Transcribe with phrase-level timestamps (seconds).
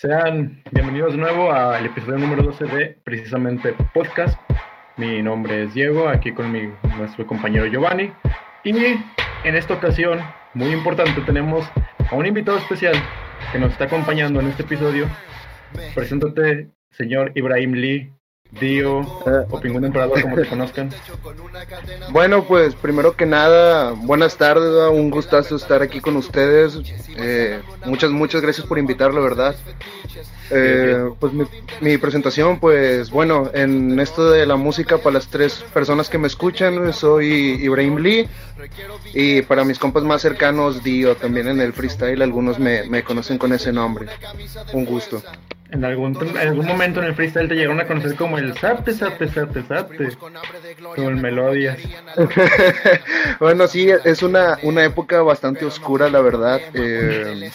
[0.00, 4.38] Sean bienvenidos de nuevo al episodio número 12 de precisamente podcast.
[4.96, 8.12] Mi nombre es Diego, aquí con mi, nuestro compañero Giovanni.
[8.62, 10.20] Y en esta ocasión,
[10.54, 11.68] muy importante, tenemos
[12.12, 12.94] a un invitado especial
[13.50, 15.08] que nos está acompañando en este episodio.
[15.96, 18.12] Preséntate, señor Ibrahim Lee.
[18.50, 19.44] Dio eh.
[19.50, 20.90] o Pingüino Emperador, como te conozcan.
[22.10, 26.78] Bueno, pues primero que nada, buenas tardes, un gustazo estar aquí con ustedes.
[27.16, 29.54] Eh, muchas, muchas gracias por invitarlo, ¿verdad?
[30.50, 31.32] Eh, pues
[31.80, 36.26] mi, presentación, pues bueno, en esto de la música para las tres personas que me
[36.26, 38.28] escuchan, soy Ibrahim Lee
[39.12, 43.36] y para mis compas más cercanos, Dio, también en el freestyle, algunos me, me conocen
[43.36, 44.06] con ese nombre.
[44.72, 45.22] Un gusto.
[45.70, 48.94] En algún, en algún momento en el freestyle te llegaron a conocer como el Zapte,
[48.94, 50.08] Zapte, Zapte, Zapte.
[50.96, 51.78] Como el Melodias.
[53.40, 56.60] bueno, sí, es una, una época bastante oscura, la verdad.
[56.72, 57.50] Eh,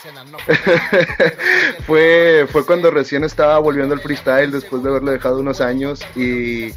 [1.88, 6.72] fue, fue cuando recién estaba volviendo al freestyle después de haberlo dejado unos años y,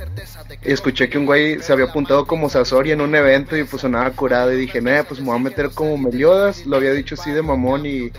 [0.63, 4.11] escuché que un güey se había apuntado como Sasori en un evento y pues sonaba
[4.11, 6.65] curado y dije, nah, pues me voy a meter como Meliodas.
[6.65, 8.11] Lo había dicho así de mamón y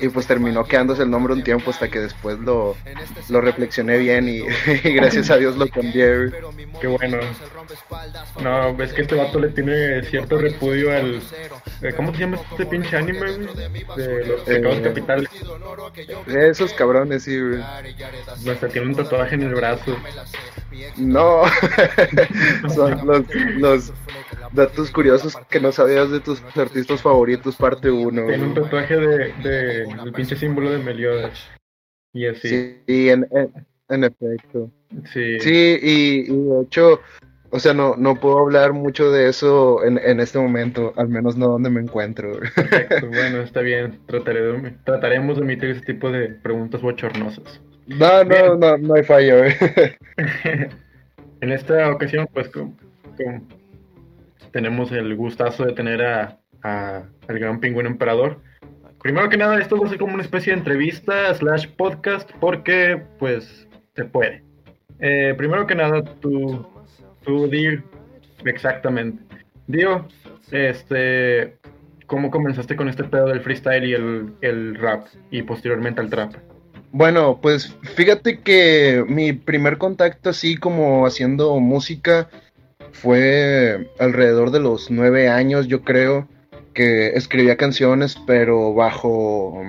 [0.00, 2.76] y pues terminó quedándose el nombre un tiempo hasta que después lo,
[3.28, 4.40] lo reflexioné bien y,
[4.94, 6.30] gracias a Dios lo cambié.
[6.80, 7.18] Qué bueno.
[8.42, 11.20] No, es que este vato le tiene cierto repudio al...
[11.82, 13.32] Eh, ¿Cómo se llama este pinche anime?
[13.96, 15.30] De los pecados eh, capitales.
[16.26, 17.62] Esos cabrones, sí, güey.
[18.50, 19.96] Hasta tiene un tatuaje en el brazo.
[20.96, 21.42] No,
[22.74, 23.24] son los,
[23.56, 23.92] los
[24.52, 28.26] datos curiosos que no sabías de tus artistas favoritos, parte 1.
[28.26, 31.55] Tiene un tatuaje de, de, del pinche símbolo de Meliodas.
[32.12, 32.48] Y así.
[32.86, 33.26] Sí, en,
[33.88, 34.70] en, efecto.
[35.12, 35.38] Sí.
[35.40, 37.00] Sí, y, de hecho,
[37.50, 41.36] o sea, no, no puedo hablar mucho de eso en, en este momento, al menos
[41.36, 42.32] no donde me encuentro.
[42.54, 44.00] Perfecto, bueno, está bien.
[44.06, 47.60] Trataré de, trataremos de emitir ese tipo de preguntas bochornosas.
[47.86, 49.44] No, no, no, no hay fallo.
[51.40, 52.76] en esta ocasión, pues, con,
[54.52, 58.40] tenemos el gustazo de tener a, al gran pingüino emperador.
[59.06, 63.00] Primero que nada, esto va a ser como una especie de entrevista slash podcast porque,
[63.20, 64.42] pues, se puede.
[64.98, 66.66] Eh, primero que nada, tú,
[67.24, 67.84] tú, Dio,
[68.44, 69.22] exactamente.
[69.68, 70.08] Dio,
[70.50, 71.56] este,
[72.08, 76.34] ¿cómo comenzaste con este pedo del freestyle y el, el rap y posteriormente al trap?
[76.90, 82.28] Bueno, pues fíjate que mi primer contacto así como haciendo música
[82.90, 86.26] fue alrededor de los nueve años, yo creo,
[86.76, 89.62] que escribía canciones, pero bajo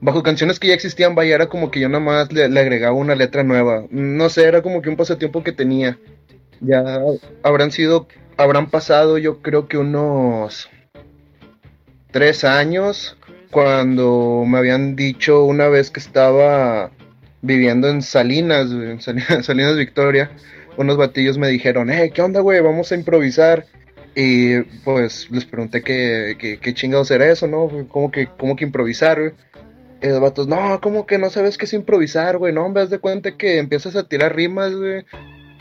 [0.00, 3.14] bajo canciones que ya existían, vaya, era como que yo nada más le, agregaba una
[3.14, 3.84] letra nueva.
[3.90, 5.98] No sé, era como que un pasatiempo que tenía.
[6.60, 7.00] Ya
[7.42, 10.70] habrán sido, habrán pasado yo creo que unos
[12.12, 13.16] tres años
[13.50, 16.92] cuando me habían dicho una vez que estaba
[17.42, 19.00] viviendo en Salinas, en
[19.42, 20.30] Salinas, Victoria,
[20.76, 22.60] unos batillos me dijeron, eh, ¿qué onda, güey?
[22.60, 23.66] Vamos a improvisar.
[24.14, 27.68] Y pues les pregunté qué, qué, qué chingados era eso, ¿no?
[27.88, 29.32] ¿Cómo que, cómo que improvisar, güey?
[30.02, 32.52] Y los vatos, no, ¿cómo que no sabes qué es improvisar, güey?
[32.52, 35.04] No, me das de cuenta que empiezas a tirar rimas, güey.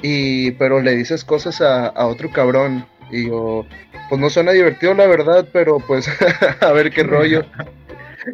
[0.01, 2.85] Y, pero le dices cosas a, a otro cabrón.
[3.11, 3.65] Y yo,
[4.07, 6.07] pues no suena divertido, la verdad, pero pues
[6.61, 7.45] a ver qué rollo.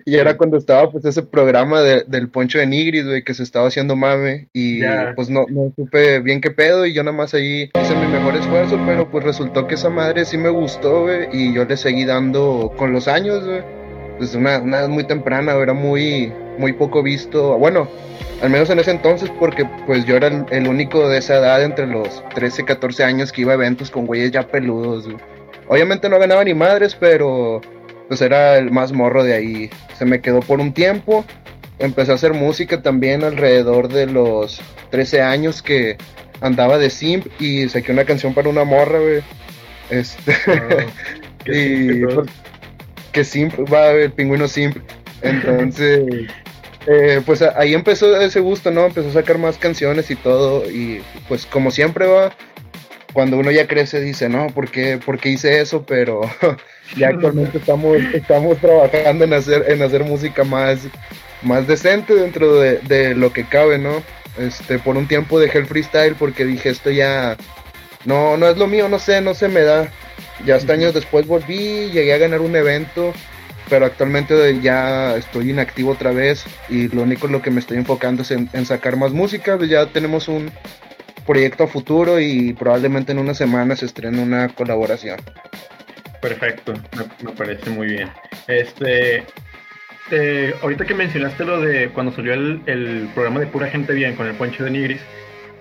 [0.06, 3.44] y era cuando estaba pues ese programa de, del Poncho de Nigris, güey, que se
[3.44, 4.48] estaba haciendo mame.
[4.54, 4.82] Y
[5.16, 8.36] pues no, no supe bien qué pedo y yo nada más ahí hice mi mejor
[8.36, 12.06] esfuerzo, pero pues resultó que esa madre sí me gustó, güey, y yo le seguí
[12.06, 13.62] dando con los años, güey.
[14.20, 17.90] Desde una, una edad muy temprana, era muy, muy poco visto, bueno,
[18.42, 21.88] al menos en ese entonces, porque pues yo era el, único de esa edad entre
[21.88, 25.08] los 13, 14 años que iba a eventos con güeyes ya peludos,
[25.68, 27.60] Obviamente no ganaba ni madres, pero
[28.08, 29.70] pues era el más morro de ahí.
[29.98, 31.26] Se me quedó por un tiempo.
[31.80, 34.62] Empecé a hacer música también alrededor de los
[34.92, 35.98] 13 años que
[36.42, 39.22] andaba de simp y saqué una canción para una morra, güey.
[39.90, 40.36] Este.
[40.48, 40.86] Ah,
[41.46, 42.30] y pues,
[43.12, 44.78] que simp va el pingüino simp.
[45.22, 46.02] Entonces,
[46.88, 48.86] eh, pues ahí empezó ese gusto, ¿no?
[48.86, 50.70] Empezó a sacar más canciones y todo.
[50.70, 52.36] Y pues como siempre va,
[53.14, 55.86] cuando uno ya crece dice, no, ¿por qué, ¿por qué hice eso?
[55.86, 56.22] Pero
[56.96, 60.80] ya actualmente estamos, estamos trabajando en hacer, en hacer música más,
[61.42, 64.04] más decente dentro de, lo que cabe, ¿no?
[64.38, 67.38] Este, por un tiempo dejé el freestyle porque dije, esto ya
[68.04, 69.90] no, no es lo mío, no sé, no se me da.
[70.46, 73.14] Ya hasta años después volví, llegué a ganar un evento,
[73.70, 77.78] pero actualmente ya estoy inactivo otra vez y lo único en lo que me estoy
[77.78, 79.58] enfocando es en, en sacar más música.
[79.66, 80.52] Ya tenemos un,
[81.26, 85.20] proyecto a futuro y probablemente en unas semanas se estrene una colaboración.
[86.28, 86.74] Perfecto,
[87.22, 88.10] me, parece muy bien.
[88.48, 89.24] Este,
[90.10, 94.16] eh, ahorita que mencionaste lo de cuando salió el, el, programa de Pura Gente Bien
[94.16, 95.02] con el Poncho de Nigris,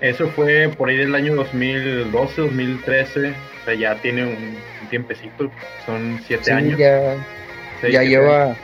[0.01, 4.57] eso fue por ahí del año 2012, 2013, o sea, ya tiene un,
[4.89, 5.51] tiempecito,
[5.85, 6.79] son siete años.
[6.79, 7.15] Ya,
[7.87, 8.57] ya lleva,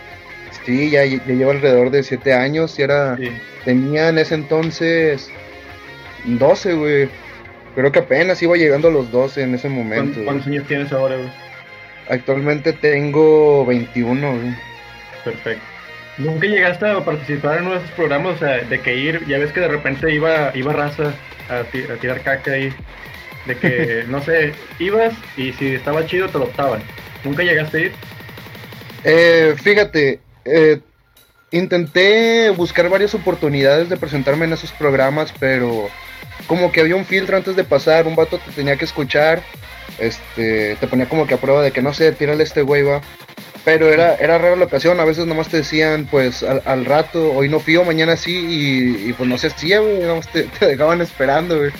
[0.64, 3.18] sí, ya, lleva alrededor de siete años y era,
[3.66, 5.30] tenía en ese entonces
[6.24, 7.08] 12, güey.
[7.74, 10.18] Creo que apenas iba llegando a los 12 en ese momento.
[10.24, 11.49] ¿Cuántos, años tienes ahora, güey?
[12.10, 14.54] Actualmente tengo 21, güey.
[15.24, 15.64] Perfecto.
[16.18, 18.34] ¿Nunca llegaste a participar en uno de esos programas?
[18.34, 21.14] O sea, de que ir, ya ves que de repente iba, iba raza
[21.48, 21.62] a,
[21.98, 22.72] tirar caca ahí.
[23.46, 26.82] De que, no sé, ibas y si estaba chido te lo optaban.
[27.24, 27.92] ¿Nunca llegaste a ir?
[29.04, 30.80] Eh, fíjate, eh,
[31.52, 35.88] intenté buscar varias oportunidades de presentarme en esos programas, pero
[36.48, 39.42] como que había un filtro antes de pasar, un vato te tenía que escuchar,
[40.00, 43.00] este, te ponía como que a prueba de que no sé, tírale este güey va.
[43.64, 47.48] Pero era, era rara la ocasión, a veces nomás te decían, pues al, rato, hoy
[47.48, 50.00] no fío, mañana sí, y, pues no se hacía, güey,
[50.32, 51.70] te, te, dejaban esperando, güey.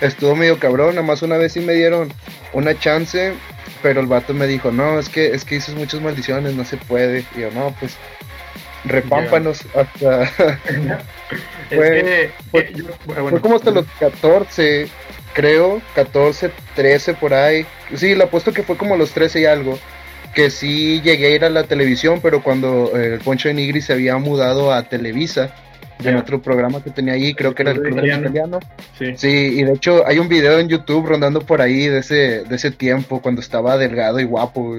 [0.00, 2.12] Estuvo medio cabrón, nada más una vez sí me dieron
[2.52, 3.32] una chance,
[3.82, 6.76] pero el vato me dijo, no, es que, es que dices muchas maldiciones, no se
[6.76, 7.24] puede.
[7.36, 7.96] Y yo, no, pues,
[8.84, 10.26] repámpanos hasta...
[11.68, 14.88] fue, fue, como hasta los 14,
[15.34, 17.66] creo, 14, 13 por ahí.
[17.94, 19.78] Sí, le apuesto que fue como los 13 y algo
[20.34, 23.80] que sí llegué a ir a la televisión, pero cuando eh, el Poncho de Nigri
[23.80, 25.54] se había mudado a Televisa,
[26.02, 28.58] en otro programa que tenía ahí, creo que era el Club Italiano.
[28.98, 29.16] Sí.
[29.16, 32.56] sí, y de hecho hay un video en YouTube rondando por ahí de ese, de
[32.56, 34.74] ese tiempo, cuando estaba delgado y guapo,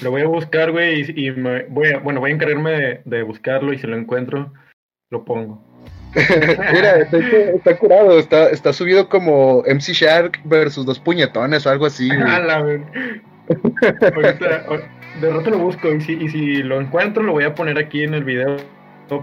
[0.00, 3.78] Lo voy a buscar, güey, y, voy a, bueno, voy a encargarme de, buscarlo y
[3.78, 4.52] si lo encuentro,
[5.10, 5.73] lo pongo.
[6.72, 7.08] Mira,
[7.54, 12.08] está, curado, está, está subido como MC Shark versus dos puñetones o algo así.
[15.20, 18.24] de rato lo busco y si, lo encuentro lo voy a poner aquí en el
[18.24, 18.56] video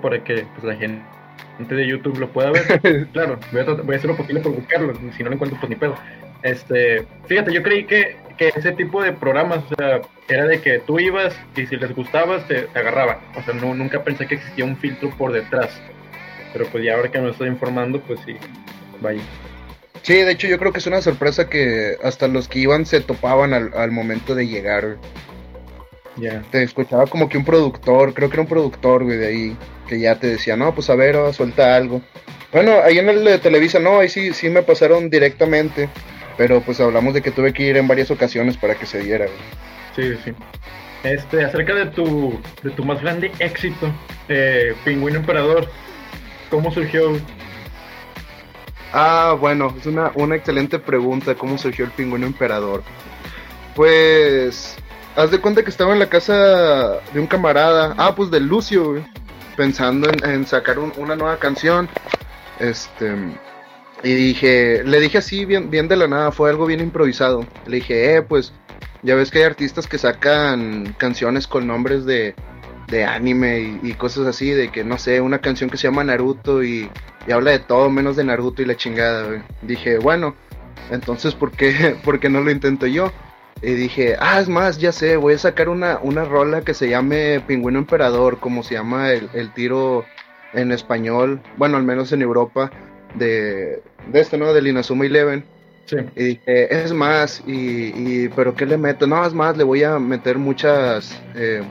[0.02, 1.02] para que pues, la gente
[1.70, 3.08] de YouTube lo pueda ver.
[3.14, 5.96] claro, voy a, hacer lo posible por buscarlo, si no lo encuentro pues ni pedo.
[6.44, 11.00] Este, fíjate, yo creí que, ese tipo de programas, o sea, era de que tú
[11.00, 13.18] ibas y si les gustabas te, agarraban.
[13.36, 15.80] O sea, no, nunca pensé que existía un filtro por detrás.
[16.54, 18.36] Pero pues ya ahora que me estoy informando, pues sí,
[19.00, 19.22] vaya.
[20.02, 23.02] Sí, de hecho yo creo que es una sorpresa que hasta los que iban se
[23.02, 24.98] topaban al, momento de llegar.
[26.18, 26.42] Ya.
[26.52, 29.58] Te escuchaba como que un productor, creo que era un productor, güey, de ahí,
[29.88, 32.02] que ya te decía, no, pues a ver, oh, suelta algo.
[32.52, 35.88] Bueno, ahí en el de Televisa, no, ahí sí, sí me pasaron directamente,
[36.38, 39.28] pero pues hablamos de que tuve que ir en varias ocasiones para que se diera,
[39.96, 40.34] Sí, sí.
[41.04, 43.92] Este, acerca de tu, de tu más grande éxito,
[44.30, 45.70] eh, Pingüino Emperador,
[46.52, 47.14] ¿cómo surgió?
[48.94, 52.84] Ah, bueno, es una, una excelente pregunta, ¿cómo surgió el pingüino emperador?
[53.74, 54.76] Pues,
[55.16, 59.04] haz de cuenta que estaba en la casa de un camarada, ah, pues de Lucio,
[59.56, 61.90] pensando en, sacar una nueva canción,
[62.60, 63.16] este,
[64.04, 67.78] y dije, le dije así, bien, bien de la nada, fue algo bien improvisado, le
[67.78, 68.52] dije, eh, pues,
[69.04, 72.36] ya ves que hay artistas que sacan canciones con nombres de,
[72.92, 76.64] de anime y, cosas así, de que no sé, una canción que se llama Naruto
[76.64, 76.90] y,
[77.32, 80.36] habla de todo menos de Naruto y la chingada, Dije, bueno,
[80.92, 83.12] entonces ¿por qué, ¿por no lo intento yo?
[83.64, 86.90] Y dije, ah, es más, ya sé, voy a sacar una, una rola que se
[86.90, 90.04] llame Pingüino Emperador, como se llama el, tiro
[90.54, 92.72] en español, bueno, al menos en Europa,
[93.16, 94.54] de, de este, ¿no?
[94.54, 95.46] Del Inazuma Eleven.
[95.86, 95.98] Sí.
[96.16, 99.06] Y dije, es más, y, y, pero ¿qué le meto?
[99.06, 101.62] No, es más, le voy a meter muchas, eh,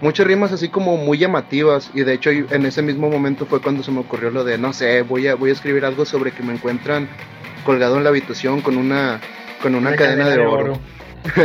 [0.00, 3.82] muchas rimas así como muy llamativas y de hecho en ese mismo momento fue cuando
[3.82, 6.42] se me ocurrió lo de no sé voy a voy a escribir algo sobre que
[6.42, 7.08] me encuentran
[7.64, 9.20] colgado en la habitación con una
[9.62, 10.80] con una, cadena, de, oro,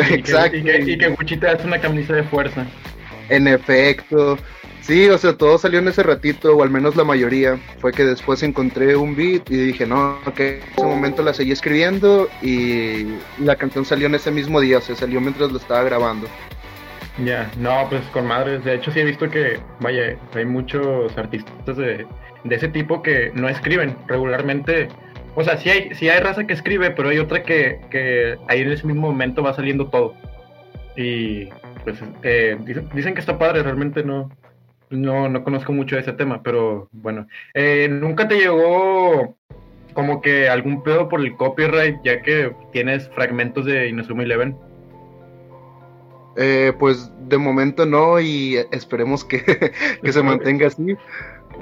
[0.09, 2.65] exacto y que, y que hace una camisa de fuerza.
[3.27, 4.37] En efecto.
[4.79, 7.59] Sí o sea todo salió en ese ratito o al menos la mayoría.
[7.79, 11.51] Fue que después encontré un beat y dije no que en ese momento la seguí
[11.51, 13.05] escribiendo y
[13.39, 16.27] la canción salió en ese mismo día o sea salió mientras lo estaba grabando
[17.23, 18.63] ya, no, pues con madres.
[18.63, 22.05] De hecho, sí he visto que, vaya, hay muchos artistas de,
[22.49, 24.89] ese tipo que no escriben regularmente.
[25.35, 28.61] O sea, sí hay, sí hay raza que escribe, pero hay otra que, que ahí
[28.61, 30.13] en ese mismo momento va saliendo todo.
[30.95, 31.49] Y
[31.83, 32.57] pues eh,
[32.93, 34.29] dicen, que está padre, realmente no,
[34.89, 37.27] no, no conozco mucho de ese tema, pero bueno.
[37.53, 39.37] Eh, ¿Nunca te llegó
[39.93, 44.57] como que algún pedo por el copyright, ya que tienes fragmentos de Inazuma Eleven?
[46.37, 49.41] Eh, pues de momento no y esperemos que,
[50.11, 50.97] se mantenga así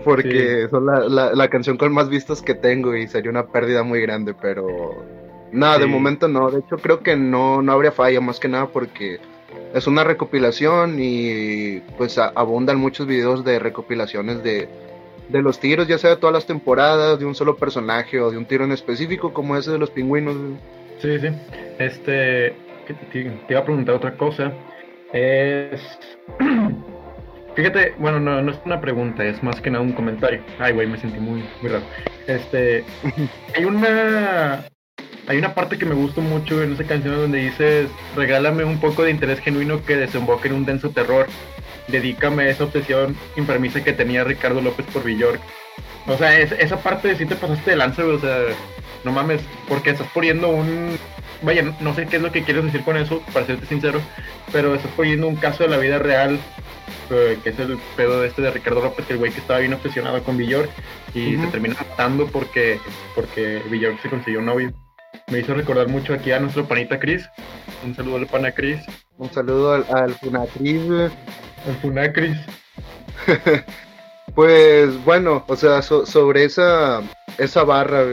[0.03, 4.33] porque son la, canción con más vistas que tengo y sería una pérdida muy grande,
[4.33, 5.05] pero
[5.51, 8.67] nada, de momento no, de hecho creo que no, no habría falla más que nada
[8.67, 9.19] porque
[9.73, 14.67] es una recopilación y pues abundan muchos videos de recopilaciones de,
[15.29, 18.37] de los tiros, ya sea de todas las temporadas, de un solo personaje o de
[18.37, 20.35] un tiro en específico, como ese de los pingüinos.
[20.99, 21.27] Sí, sí.
[21.79, 22.55] Este,
[22.87, 24.51] te, iba a preguntar otra cosa.
[25.11, 25.81] Es.
[27.55, 30.41] Fíjate, bueno, no, no es una pregunta, es más que nada un comentario.
[30.57, 31.83] Ay, güey, me sentí muy, muy raro.
[32.25, 32.83] Este,
[33.55, 34.65] hay una,
[35.27, 39.03] hay una parte que me gustó mucho en esa canción donde dices, regálame un poco
[39.03, 41.27] de interés genuino que desemboque en un denso terror.
[41.87, 45.41] Dedícame esa obsesión enfermiza que tenía Ricardo López por Villork.
[46.07, 48.37] O sea, esa parte sí te pasaste de lanza, o sea,
[49.03, 50.97] no mames, porque estás poniendo un...
[51.43, 54.01] Vaya, no sé qué es lo que quieres decir con eso, para serte sincero,
[54.51, 56.39] pero estás poniendo un caso de la vida real,
[57.09, 59.59] eh, que es el pedo de este de Ricardo López, que el güey que estaba
[59.59, 60.69] bien obsesionado con Villork
[61.13, 62.79] y se termina matando porque,
[63.13, 64.73] porque Villork se consiguió un novio
[65.27, 67.27] me hizo recordar mucho aquí a nuestro panita Chris.
[67.83, 68.79] Un saludo al pana Chris.
[69.17, 71.11] Un saludo al, al Funacris.
[71.67, 72.37] Al Funacris.
[74.35, 77.01] pues bueno, o sea, sobre esa,
[77.37, 78.03] esa barra,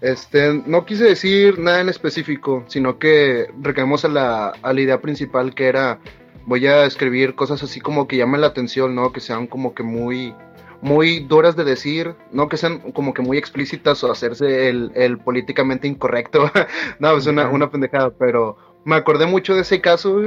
[0.00, 5.00] este, no quise decir nada en específico, sino que recaemos a la, a la idea
[5.00, 5.98] principal que era,
[6.46, 9.12] voy a escribir cosas así como que llamen la atención, ¿no?
[9.12, 10.34] Que sean como que muy
[10.82, 15.86] muy duras de decir, no que sean como que muy explícitas o hacerse el, políticamente
[15.86, 16.50] incorrecto.
[16.98, 20.18] no, es una, una, pendejada, pero me acordé mucho de ese caso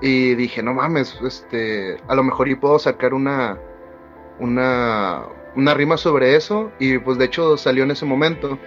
[0.00, 3.58] y dije, no mames, este, a lo mejor y puedo sacar una,
[4.38, 5.24] una,
[5.56, 8.58] una rima sobre eso y pues de hecho salió en ese momento.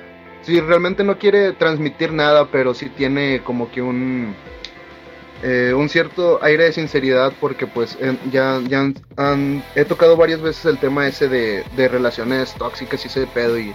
[0.43, 4.35] Si realmente no quiere transmitir nada, pero sí tiene como que un
[5.43, 7.97] eh, un cierto aire de sinceridad porque pues
[8.31, 13.25] ya, ya han, he tocado varias veces el tema ese de, relaciones tóxicas y ese
[13.25, 13.73] pedo y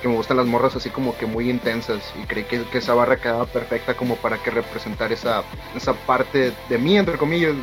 [0.00, 3.16] que me gustan las morras así como que muy intensas y creí que, esa barra
[3.16, 5.42] quedaba perfecta como para que representar esa,
[5.74, 7.54] esa parte de mí, entre comillas.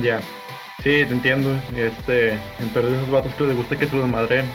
[0.00, 0.20] Ya,
[0.78, 1.60] sí, te entiendo.
[1.76, 4.46] Este, entre esos vatos que les gusta que se los madreen.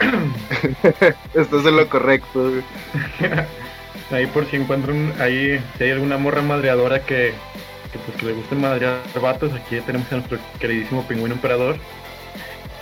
[1.34, 2.50] Estás en lo correcto.
[4.10, 7.32] Ahí por si encuentran, ahí si hay alguna morra madreadora que,
[8.06, 11.76] pues le guste madrear vatos, aquí tenemos a nuestro queridísimo pingüino emperador.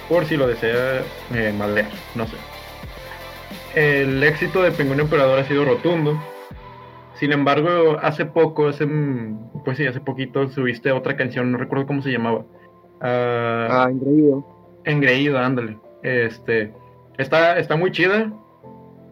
[0.09, 1.03] Por si lo desea
[1.35, 2.37] eh, madrear, no sé.
[3.75, 6.19] El éxito de Pingüino Emperador ha sido rotundo.
[7.15, 8.89] Sin embargo, hace poco, hace,
[9.65, 12.45] pues sí, hace poquito subiste otra canción, no recuerdo cómo se llamaba.
[13.01, 14.47] ah, ah engreído.
[14.85, 15.79] Engreído, ándale.
[16.03, 16.73] Este,
[17.19, 18.33] está, está muy chida.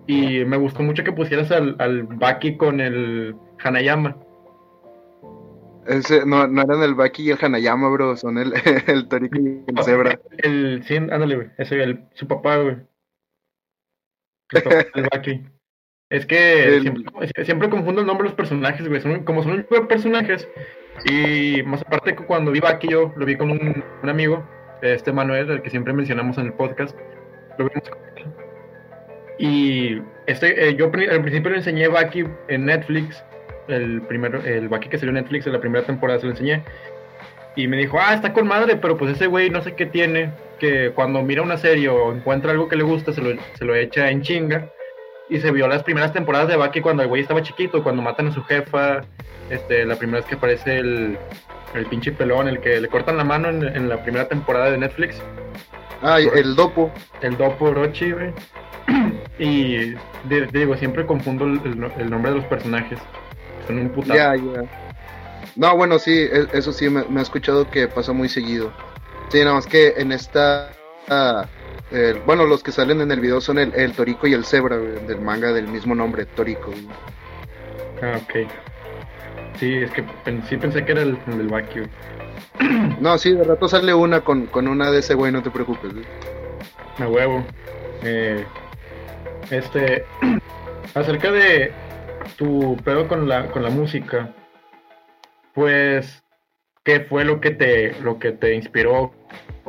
[0.06, 4.16] Y me gustó mucho que pusieras al, al Baki con el Hanayama.
[5.86, 8.52] Ese, no, no eran el Baki y el Hanayama, bro, son el,
[8.86, 10.20] el Toriko y el Zebra.
[10.38, 12.76] El, sí, ándale, güey, ese, el, su papá, güey.
[14.52, 15.44] El Baki.
[16.08, 19.00] Es que siempre, siempre, confundo el nombre de los personajes, güey.
[19.00, 20.48] Son, como son personajes.
[21.04, 24.48] Y más aparte, cuando vi Baki, yo lo vi con un, un amigo,
[24.82, 26.96] este Manuel, el que siempre mencionamos en el podcast.
[29.38, 33.22] Y este, eh, yo al principio le enseñé Baki en Netflix,
[33.68, 36.62] el primero, el que salió en Netflix en la primera temporada se lo enseñé.
[37.54, 40.30] Y me dijo, ah, está con madre, pero pues ese güey no sé qué tiene,
[40.58, 43.75] que cuando mira una serie o encuentra algo que le gusta, se lo, se lo
[43.75, 44.70] echa en chinga.
[45.28, 48.28] Y se vio las primeras temporadas de Baki cuando el güey estaba chiquito, cuando matan
[48.28, 49.00] a su jefa,
[49.50, 51.18] este, la primera vez que aparece el,
[51.75, 55.20] el pinche pelón, el que le cortan la mano en la primera temporada de Netflix.
[56.02, 56.90] Ah, el Dopo.
[57.20, 58.32] El Dopo Orochi, güey.
[59.38, 59.94] y
[60.52, 62.98] digo, siempre confundo el, nombre de los personajes.
[63.66, 64.14] Son un putado.
[64.14, 64.62] Ya, ya.
[65.56, 68.72] No, bueno, sí, e, eso sí, me, ha escuchado que pasa muy seguido.
[69.28, 70.70] Sí, nada más que en esta...
[71.08, 71.46] Ah,
[72.26, 75.20] bueno, los que salen en el video son el, el Torico y el Zebra, del
[75.20, 76.72] manga del mismo nombre, Torico.
[78.02, 78.48] Ah, ok.
[79.58, 80.04] Sí, es que
[80.48, 81.16] sí pensé que era el,
[81.48, 81.80] Baki,
[83.00, 85.92] No, sí, de rato sale una con, con una de ese güey, no te preocupes.
[86.98, 87.44] A huevo.
[88.02, 88.44] Eh,
[89.50, 90.04] este,
[90.94, 91.72] acerca de
[92.36, 94.34] tu pedo con la, con la música,
[95.54, 96.22] pues,
[96.84, 99.12] ¿qué fue lo que te, lo que te inspiró?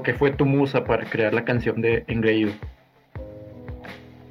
[0.04, 2.52] ¿Qué fue tu musa para crear la canción de Engreído?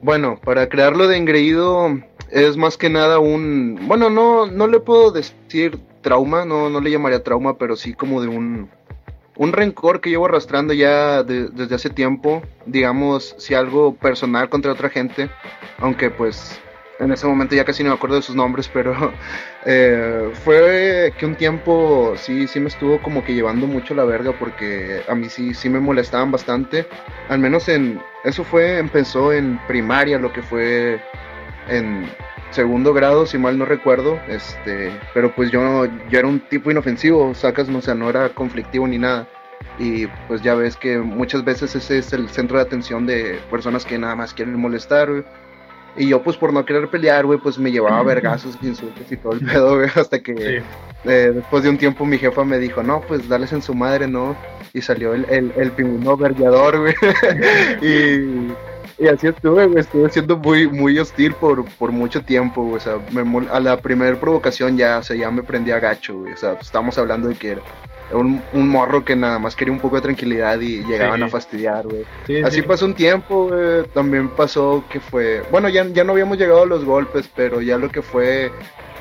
[0.02, 1.98] Bueno, para crearlo de Engreído
[2.30, 6.92] es más que nada un, bueno, no, no le puedo decir trauma, no, no le
[6.92, 8.70] llamaría trauma, pero sí como de un,
[9.36, 14.88] un rencor que llevo arrastrando ya desde hace tiempo, digamos, si algo personal contra otra
[14.88, 15.28] gente,
[15.78, 16.60] aunque pues
[17.00, 18.94] en ese momento ya casi no me acuerdo de sus nombres, pero
[19.66, 24.30] eh, fue que un tiempo sí, sí me estuvo como que llevando mucho la verga
[24.38, 26.86] porque a mí sí, sí me molestaban bastante,
[27.28, 31.00] al menos en, eso fue, empezó en primaria, lo que fue
[31.68, 32.08] en
[32.56, 37.34] segundo grado, si mal no recuerdo, este, pero pues yo, yo era un tipo inofensivo,
[37.34, 39.28] sacas, no, o sea, no era conflictivo ni nada.
[39.78, 43.84] Y pues ya ves que muchas veces ese es el centro de atención de personas
[43.84, 45.24] que nada más quieren molestar, güey.
[45.98, 49.32] Y yo, pues por no querer pelear, güey, pues me llevaba vergazos, insultos y todo
[49.32, 50.62] el pedo, güey, hasta que
[51.04, 54.06] eh, después de un tiempo mi jefa me dijo, no, pues dales en su madre,
[54.06, 54.36] ¿no?
[54.72, 56.94] Y salió el, el, el pingüino vergueador, güey.
[57.82, 58.52] y,
[58.98, 62.76] y, así estuve, güey, estuve siendo muy, muy hostil por, por mucho tiempo, güey.
[62.76, 66.18] O sea, me, a la primera provocación ya, o sea, ya me prendí a gacho,
[66.18, 66.32] güey.
[66.32, 67.62] O sea, estamos hablando de que era
[68.12, 71.86] un, un, morro que nada más quería un poco de tranquilidad y llegaban a fastidiar,
[71.86, 72.04] güey.
[72.42, 73.84] Así pasó un tiempo, güey.
[73.92, 75.42] También pasó que fue.
[75.50, 78.50] Bueno, ya, ya no habíamos llegado a los golpes, pero ya lo que fue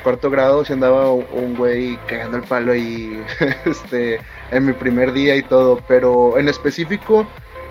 [0.02, 3.20] cuarto grado se andaba un güey cagando el palo ahí
[3.64, 4.20] este,
[4.52, 5.80] en mi primer día y todo.
[5.88, 7.26] Pero en específico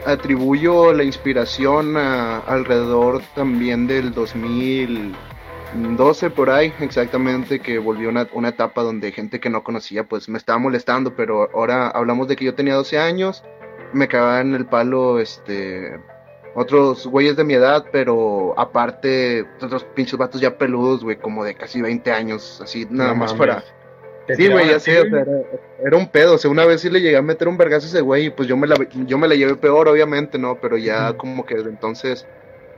[0.05, 5.15] atribuyo la inspiración a, alrededor también del 2000.
[5.75, 10.29] 12 por ahí, exactamente, que volvió una, una etapa donde gente que no conocía pues
[10.29, 13.43] me estaba molestando, pero ahora hablamos de que yo tenía 12 años,
[13.91, 15.99] me cagaban el palo, este,
[16.55, 21.55] otros güeyes de mi edad, pero aparte, otros pinches vatos ya peludos, güey, como de
[21.55, 23.63] casi 20 años, así, nada más para...
[24.33, 25.03] Sí, güey, ya sé,
[25.83, 27.89] era, un pedo, o sea, una vez sí le llegué a meter un vergazo a
[27.89, 30.59] ese güey, y pues yo me la, yo me la llevé peor, obviamente, ¿no?
[30.59, 32.25] Pero ya como que desde entonces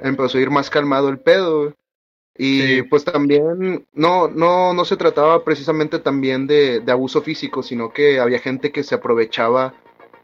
[0.02, 1.74] empezó a ir más calmado el pedo.
[2.40, 7.92] Y pues también no, no, no se trataba precisamente también de, de, abuso físico, sino
[7.92, 9.74] que había gente que se aprovechaba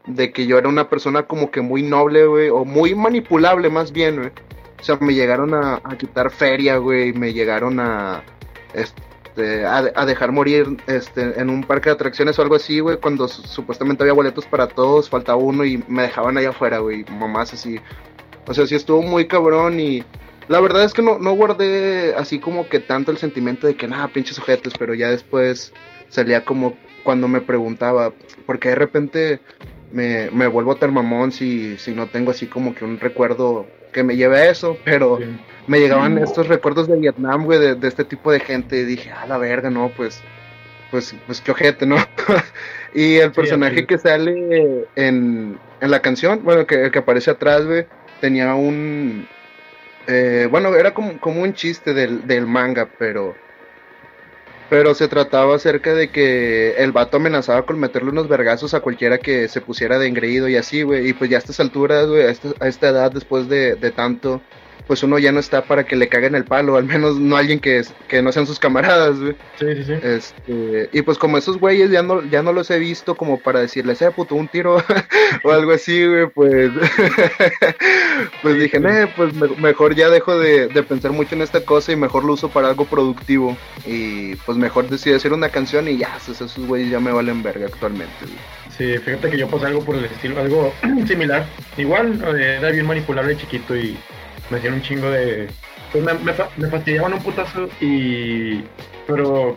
[0.06, 3.90] de que yo era una persona como que muy noble, güey, o muy manipulable más
[3.90, 4.30] bien, güey.
[4.78, 8.22] O sea, me llegaron a, a quitar feria, güey, me llegaron a,
[8.74, 9.02] este,
[9.36, 13.26] a, a, dejar morir este, en un parque de atracciones o algo así, güey, cuando
[13.28, 17.80] supuestamente había boletos para todos, faltaba uno y me dejaban allá afuera, güey, mamás así.
[18.46, 20.04] O sea, sí estuvo muy cabrón y
[20.48, 23.88] la verdad es que no, no guardé así como que tanto el sentimiento de que
[23.88, 25.72] nada, pinches sujetos, pero ya después
[26.08, 28.12] salía como cuando me preguntaba,
[28.46, 29.40] porque de repente
[29.92, 34.02] me, me vuelvo tan mamón si, si no tengo así como que un recuerdo que
[34.02, 35.18] me lleve a eso, pero
[35.66, 39.10] me llegaban estos recuerdos de Vietnam, güey, de, de, este tipo de gente, y dije,
[39.10, 40.22] a la verga, no, pues,
[40.90, 41.96] pues, pues qué ojete, ¿no?
[42.94, 47.86] y el personaje que sale en, en la canción, bueno, que, que aparece atrás, güey,
[48.20, 49.26] tenía un,
[50.06, 53.34] eh, bueno, era como, como un chiste del, del, manga, pero.
[54.70, 59.18] Pero se trataba acerca de que el vato amenazaba con meterle unos vergazos a cualquiera
[59.18, 61.08] que se pusiera de engreído y así, güey.
[61.08, 63.90] Y pues ya a estas alturas, güey, a, esta, a esta edad, después de, de
[63.90, 64.40] tanto,
[64.86, 67.60] pues uno ya no está para que le caguen el palo, al menos no alguien
[67.60, 69.36] que, que no sean sus camaradas, güey.
[69.58, 69.92] Sí, sí, sí.
[70.02, 73.60] Este, y pues como esos güeyes ya no, ya no los he visto como para
[73.60, 74.76] decirles, eh, puto, un tiro
[75.44, 76.70] o algo así, güey, pues,
[78.42, 81.96] pues dije, eh, pues mejor ya dejo de, de, pensar mucho en esta cosa y
[81.96, 83.56] mejor lo uso para algo productivo.
[83.86, 87.42] Y pues mejor decidí hacer una canción y ya, pues, esos güeyes ya me valen
[87.42, 88.64] verga actualmente, güey.
[88.76, 90.74] Sí, fíjate que yo pasé algo por el estilo, algo
[91.06, 91.46] similar.
[91.76, 93.96] Igual eh, era bien manipulable chiquito y
[94.50, 95.48] me hacían un chingo de...
[95.92, 98.64] Pues me, me, me, fastidiaban un putazo y...
[99.06, 99.56] Pero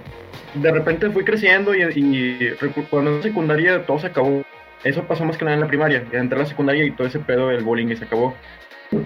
[0.54, 2.56] de repente fui creciendo y, y
[2.90, 4.44] cuando en secundaria todo se acabó.
[4.84, 6.06] Eso pasó más que nada en la primaria.
[6.12, 8.36] Ya entré a la secundaria y todo ese pedo del bullying y se acabó.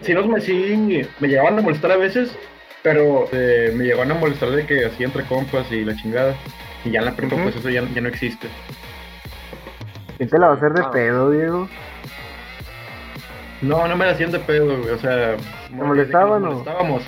[0.02, 2.38] Sí, no, me, sí, me llegaban a molestar a veces,
[2.84, 6.36] pero eh, me llegaban a molestar de que así entre compas y la chingada.
[6.86, 7.44] Y ya en la prepa, uh -huh.
[7.44, 8.48] pues eso ya, ya, no existe.
[10.18, 10.92] ¿Quién te la va a hacer de ah.
[10.92, 11.70] pedo, Diego?
[13.62, 14.90] No, no me la hacían de pedo, güey.
[14.90, 15.36] O sea,
[15.70, 16.52] ¿te molestaban o?
[16.52, 17.04] Molestábamos.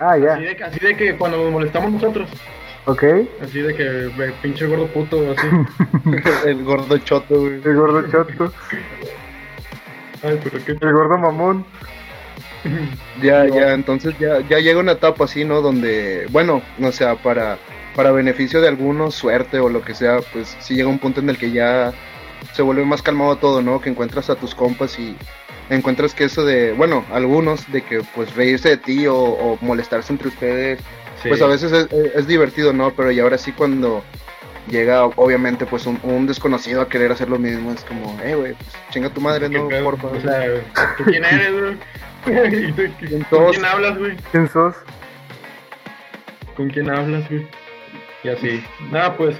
[0.00, 0.34] Ah, ya.
[0.34, 2.28] Así de, así de, que cuando nos molestamos nosotros.
[2.86, 3.04] Ok.
[3.42, 5.46] Así de que, pinche gordo puto, así.
[6.46, 7.60] el gordo choto, güey.
[7.62, 8.52] El gordo choto.
[10.22, 10.72] Ay, pero qué.
[10.72, 11.66] El gordo mamón.
[13.22, 15.60] ya, ya, entonces ya, ya llega una etapa así, ¿no?
[15.60, 17.58] Donde, bueno, o sea, para,
[17.94, 21.28] para beneficio de algunos, suerte o lo que sea, pues sí llega un punto en
[21.28, 21.92] el que ya
[22.52, 23.80] se vuelve más calmado todo, ¿no?
[23.80, 25.16] Que encuentras a tus compas y
[25.70, 30.12] encuentras que eso de, bueno, algunos, de que pues reírse de ti o, o molestarse
[30.12, 30.80] entre ustedes,
[31.22, 31.28] sí.
[31.28, 32.92] pues a veces es, es, divertido, ¿no?
[32.92, 34.02] Pero y ahora sí cuando
[34.68, 38.54] llega obviamente pues un, un, desconocido a querer hacer lo mismo, es como, eh, güey,
[38.54, 39.68] pues chinga tu madre, ¿no?
[39.68, 40.16] Por favor.
[40.16, 40.44] O sea,
[40.96, 41.76] ¿tú quién eres, güey?
[43.30, 44.16] ¿Con quién hablas, güey?
[44.30, 44.74] ¿Quién sos?
[46.56, 47.46] ¿Con quién hablas, güey?
[48.24, 48.64] Y así.
[48.90, 49.36] Nada, pues,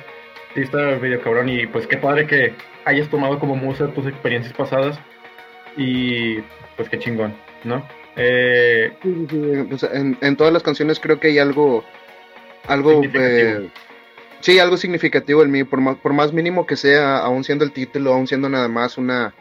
[0.54, 4.54] sí está medio cabrón y pues qué padre que hayas tomado como musa tus experiencias
[4.54, 4.98] pasadas
[5.78, 6.40] y
[6.76, 7.82] pues qué chingón, ¿no?
[8.16, 11.84] Eh, sí, sí, pues, en, en, todas las canciones creo que hay algo,
[12.66, 13.70] algo, eh,
[14.40, 17.72] sí, algo significativo en mí, por más, por más mínimo que sea, aún siendo el
[17.72, 19.34] título, aún siendo nada más una,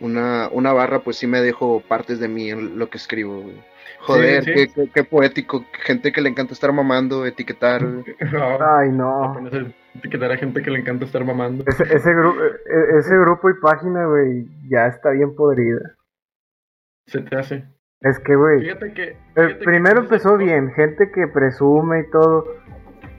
[0.00, 3.56] una, una barra, pues sí me dejo partes de mí en lo que escribo, güey.
[4.00, 4.54] Joder, Sí, sí.
[4.56, 5.64] Qué, qué- qué poético.
[5.84, 7.82] Gente que le encanta estar mamando, etiquetar.
[7.82, 8.04] No,
[8.78, 9.34] Ay, no.
[9.96, 11.64] Etiquetar a gente que le encanta estar mamando.
[11.66, 15.94] Ese, ese, gru- e- ese grupo y página, güey, ya está bien podrida.
[17.06, 17.64] Se te hace.
[18.00, 19.02] Es que, güey, Fíjate que.
[19.10, 22.44] eh, fíjate primero empezó bien, gente que presume y todo.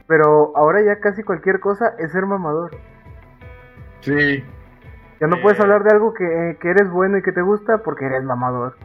[0.08, 2.72] Pero ahora ya casi cualquier cosa es ser mamador.
[4.02, 4.44] Sí.
[5.20, 5.40] Ya no Eh.
[5.42, 8.76] puedes hablar de algo que, que eres bueno y que te gusta porque eres mamador.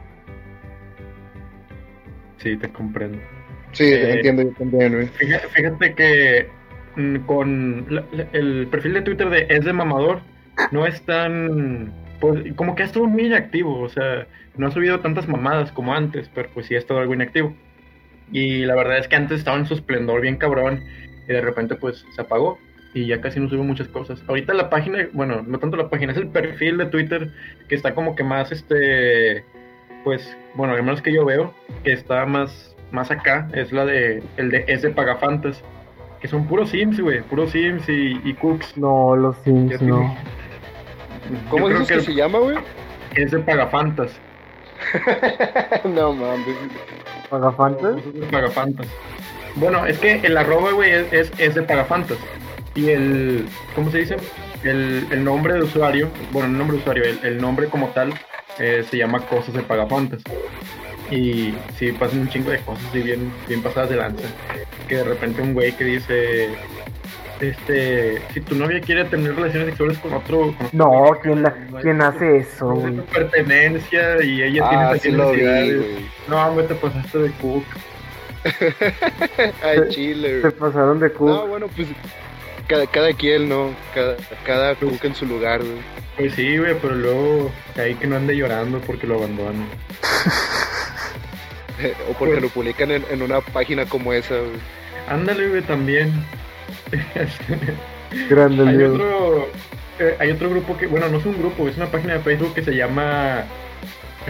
[2.38, 3.18] Sí, te comprendo.
[3.72, 5.06] Sí, Eh, entiendo yo también, güey.
[5.08, 6.48] Fíjate, fíjate que
[7.26, 10.20] con la- la- el perfil de Twitter de Es de Mamador
[10.70, 11.92] no es tan.
[12.20, 13.80] Pues, como que ha estado muy inactivo.
[13.80, 14.26] O sea,
[14.56, 17.54] no ha subido tantas mamadas como antes, pero pues sí ha estado algo inactivo.
[18.32, 20.84] Y la verdad es que antes estaba en su esplendor bien cabrón
[21.28, 22.58] y de repente pues se apagó
[22.94, 24.22] y ya casi no sube muchas cosas.
[24.28, 27.30] Ahorita la página, bueno, no tanto la página, es el perfil de Twitter
[27.68, 29.44] que está como que más este
[30.04, 34.22] pues bueno, al menos que yo veo que está más más acá es la de
[34.36, 35.62] el de ese Pagafantas,
[36.20, 38.76] que son puros Sims, güey, puros Sims y, y Cooks.
[38.76, 40.14] No, los Sims, no.
[41.48, 42.58] ¿Cómo dices que, se llama, güey?
[43.14, 44.12] es de Pagafantas.
[45.84, 46.56] no mames.
[47.28, 47.98] ¿Pagafantas?
[47.98, 48.86] Es de Pagafantas.
[49.56, 52.18] Bueno, es que el arroba, güey, es, es, es de Pagafantas.
[52.74, 54.16] Y el, ¿cómo se dice?
[54.62, 58.12] El, el nombre de usuario, bueno, el nombre de usuario, el, el nombre como tal,
[58.58, 60.22] eh, se llama Cosas de Pagafantas.
[61.10, 64.28] Y sí, pasan un chingo de cosas así bien, bien pasadas de lanza.
[64.88, 66.48] Que de repente un güey que dice,
[67.40, 70.38] este, si tu novia quiere tener relaciones sexuales con otro...
[70.38, 74.68] con otro No, güey, ¿quién, la, ¿quién tu- hace eso, es tu pertenencia y ella
[74.68, 75.76] tiene Ah, sí lo vi, necesidades.
[75.76, 76.06] güey.
[76.28, 77.64] No, hombre, te pasaste de cook.
[79.62, 81.28] Ay, chile, Se pasaron de cook.
[81.28, 81.88] No, bueno, pues
[82.70, 83.74] cada, cada quien, ¿no?
[83.92, 85.80] Cada, cada cook en su lugar, güey.
[86.16, 89.66] Pues sí, güey, pero luego ahí que no ande llorando porque lo abandonan.
[92.08, 94.60] o porque lo publican en, en una página como esa, güey.
[95.08, 96.12] Ándale, güey, también.
[98.28, 99.48] Grande hay otro
[99.98, 102.54] eh, hay otro grupo que, bueno, no es un grupo, es una página de Facebook
[102.54, 103.44] que se llama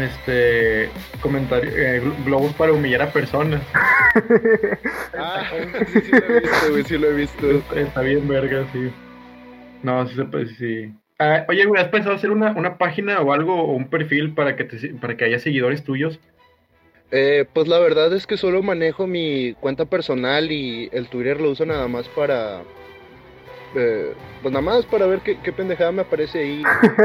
[0.02, 0.88] este
[1.20, 3.62] comentario eh, gl- globos para humillar a personas.
[5.12, 5.42] Ah,
[5.86, 7.50] sí, sí lo he visto, güey, sí lo he visto.
[7.50, 8.90] Está, está bien verga, sí.
[9.82, 10.16] No, sí
[10.58, 10.92] sí.
[11.18, 14.56] Ah, oye, güey, ¿has pensado hacer una, una página o algo o un perfil para
[14.56, 16.18] que te, para que haya seguidores tuyos?
[17.10, 21.50] Eh, pues la verdad es que solo manejo mi cuenta personal y el Twitter lo
[21.50, 22.62] uso nada más para...
[23.74, 26.62] eh, pues nada más para ver qué, qué pendejada me aparece ahí.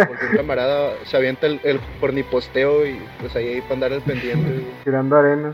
[0.08, 4.02] Porque un camarada se avienta el, el porniposteo y pues ahí, ahí para andar al
[4.02, 4.66] pendiente.
[4.84, 5.54] Tirando arena.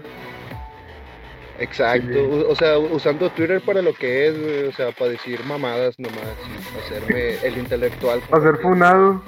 [1.59, 2.07] Exacto.
[2.13, 2.45] Sí.
[2.49, 6.17] O sea, usando Twitter para lo que es, güey, o sea, para decir mamadas nomás
[6.17, 8.19] y hacerme el intelectual.
[8.29, 9.21] Para ser funado.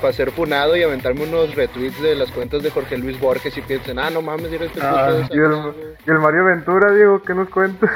[0.00, 3.60] Para ser funado y aventarme unos retweets de las cuentas de Jorge Luis Borges y
[3.60, 5.74] piensen, ah, no mames, mira este Ah, Y el, desagradable".
[6.06, 7.90] y el Mario Ventura, Diego, ¿qué nos cuenta?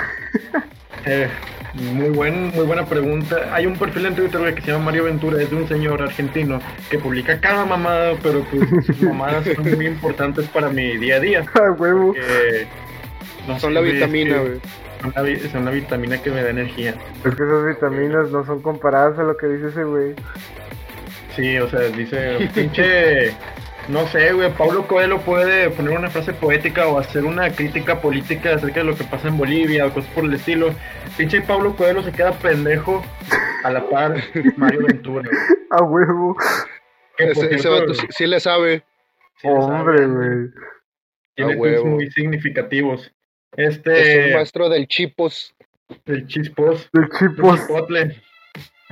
[1.07, 1.29] Eh,
[1.75, 3.37] muy, buen, muy buena pregunta.
[3.53, 6.61] Hay un perfil en Twitter que se llama Mario Ventura, es de un señor argentino
[6.91, 11.21] que publica cada mamada, pero pues sus mamadas son muy importantes para mi día a
[11.21, 11.45] día.
[11.55, 12.15] A huevo.
[13.49, 14.61] no Son la güey, vitamina, es que güey.
[15.03, 16.95] Son la, vi- son la vitamina que me da energía.
[17.25, 20.15] Es que esas vitaminas no son comparadas a lo que dice ese güey.
[21.37, 23.33] Sí, o sea, dice, pinche,
[23.89, 28.55] no sé, güey, Pablo Coelho puede poner una frase poética o hacer una crítica política
[28.55, 30.71] acerca de lo que pasa en Bolivia o cosas por el estilo.
[31.17, 33.05] Pinche Pablo Coelho se queda pendejo
[33.63, 34.15] a la par
[34.57, 35.31] Mario Ventura.
[35.71, 36.37] A huevo.
[37.17, 38.83] Que, Ese, vato sí, sí le sabe.
[39.41, 40.51] sí Hombre, güey.
[41.37, 43.13] Tiene tweets muy significativos.
[43.57, 45.55] Es un Este, maestro del chipos.
[46.07, 47.61] el chispos, El el chipos.
[47.61, 48.01] chipotle.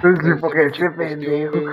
[0.04, 1.72] El chipo que ese Chipos, tío, pendejo.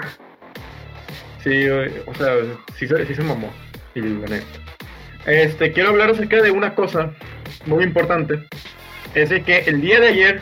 [1.44, 2.34] Sí, o sea,
[2.76, 3.52] sí, se- sí se mamó.
[3.96, 4.46] Y la neta.
[5.26, 7.14] Este, quiero hablar acerca de una cosa
[7.66, 8.40] muy importante.
[9.16, 10.42] Es de que el día de ayer,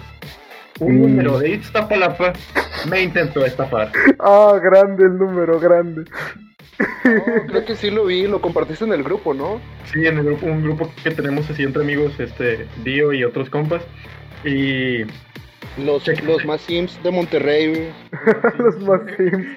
[0.79, 1.01] un Mm.
[1.01, 2.33] número de Iztapalapa
[2.89, 3.91] me intentó estafar.
[4.19, 6.03] Ah, grande el número, grande.
[7.47, 9.59] Creo que sí lo vi, lo compartiste en el grupo, ¿no?
[9.91, 13.49] Sí, en el grupo, un grupo que tenemos así entre amigos, este, Dio y otros
[13.49, 13.81] compas.
[14.43, 15.03] Y
[15.83, 16.21] Los, Cheque.
[16.23, 17.89] los más sims de Monterrey, güey.
[18.59, 19.47] Los más sims.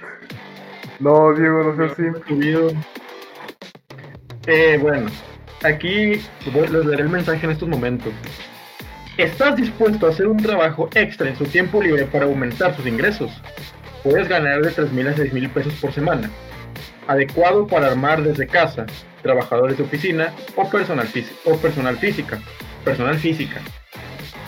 [1.00, 2.14] No, Diego, no seas sim.
[2.28, 2.72] subido.
[4.46, 5.06] Eh, bueno,
[5.62, 6.20] aquí
[6.54, 8.12] les daré el mensaje en estos momentos.
[9.20, 13.30] ¿Estás dispuesto a hacer un trabajo extra en su tiempo libre para aumentar sus ingresos?
[14.02, 16.30] Puedes ganar de 3 mil a 6 mil pesos por semana.
[17.06, 18.86] Adecuado para armar desde casa,
[19.20, 21.06] trabajadores de oficina o personal,
[21.44, 22.40] o personal física.
[22.82, 23.60] Personal física.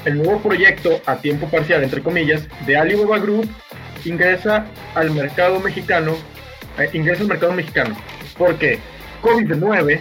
[0.07, 3.47] El nuevo proyecto a tiempo parcial, entre comillas, de Alibaba Group
[4.07, 6.17] ingresa al mercado mexicano
[6.79, 7.95] eh, ingresa al mercado mexicano.
[8.39, 8.79] Porque
[9.21, 10.01] COVID-9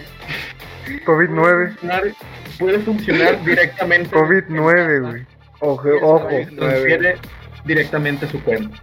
[1.04, 2.14] COVID-9.
[2.62, 4.14] Puede funcionar directamente.
[4.14, 5.26] COVID-9, güey.
[5.60, 6.28] Ojo, ojo.
[6.56, 7.16] Transfiere
[7.64, 8.78] directamente a su cuenta.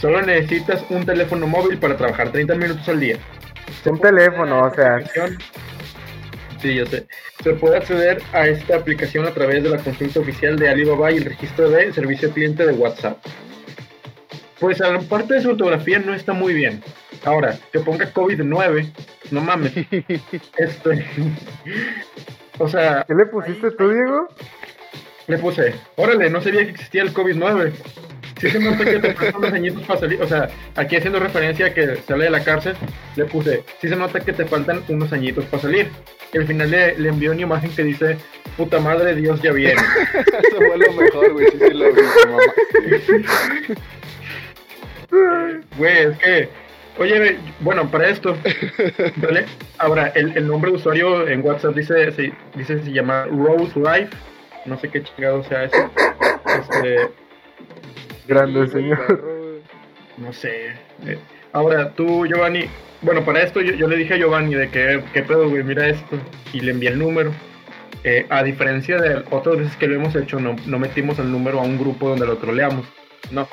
[0.00, 3.16] Solo necesitas un teléfono móvil para trabajar 30 minutos al día.
[3.84, 4.98] Un teléfono, o sea.
[6.60, 7.06] Sí, yo sé.
[7.44, 11.18] Se puede acceder a esta aplicación a través de la consulta oficial de Alibaba y
[11.18, 13.18] el registro de servicio cliente de WhatsApp.
[14.58, 16.82] Pues a parte de su ortografía no está muy bien.
[17.24, 18.92] Ahora, que ponga COVID-9,
[19.30, 19.72] no mames.
[20.56, 21.06] este.
[22.58, 23.04] O sea.
[23.06, 24.28] ¿Qué le pusiste tú, Diego?
[25.26, 27.72] Le puse, órale, no sabía que existía el COVID-9.
[28.40, 30.20] Sí se nota que te faltan unos añitos para salir.
[30.20, 32.74] O sea, aquí haciendo referencia a que sale de la cárcel,
[33.14, 35.90] le puse, sí se nota que te faltan unos añitos para salir.
[36.32, 38.16] Y al final le, le envió una imagen que dice,
[38.56, 39.80] puta madre, Dios ya viene.
[40.14, 42.38] Eso fue lo mejor, güey, sí, sí lo vi, mamá.
[45.76, 46.48] Güey, es que,
[46.98, 48.36] oye, bueno, para esto,
[49.16, 49.44] ¿vale?
[49.78, 54.10] Ahora, el, el nombre de usuario en WhatsApp dice, se, dice, se llama Rose Life,
[54.66, 55.90] no sé qué chingado sea eso.
[56.46, 57.08] Este,
[58.28, 59.60] Grande, Sí, señor.
[60.18, 60.68] no sé.
[61.06, 61.18] Eh,
[61.52, 62.66] ahora, tú, Giovanni,
[63.00, 65.64] bueno, para esto yo, yo le dije a Giovanni de que, ¿qué pedo, güey?
[65.64, 66.16] Mira esto.
[66.52, 67.32] Y le envié el número.
[68.04, 71.60] Eh, a diferencia de otras veces que lo hemos hecho, no, no metimos el número
[71.60, 72.84] a un grupo donde lo troleamos.
[73.30, 73.48] No.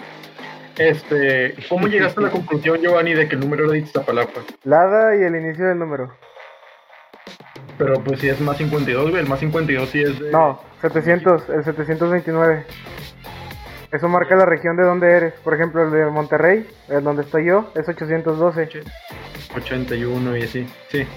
[0.79, 4.41] Este, ¿cómo llegaste a la conclusión, Giovanni, de que el número era de Iztapalapa?
[4.63, 6.11] Lada y el inicio del número.
[7.77, 10.31] Pero pues si es más 52, güey, el más 52 sí es de...
[10.31, 12.65] No, 700, el 729.
[13.91, 15.33] Eso marca la región de donde eres.
[15.43, 18.83] Por ejemplo, el de Monterrey, el donde estoy yo, es 812.
[19.55, 21.07] 81 y así, sí.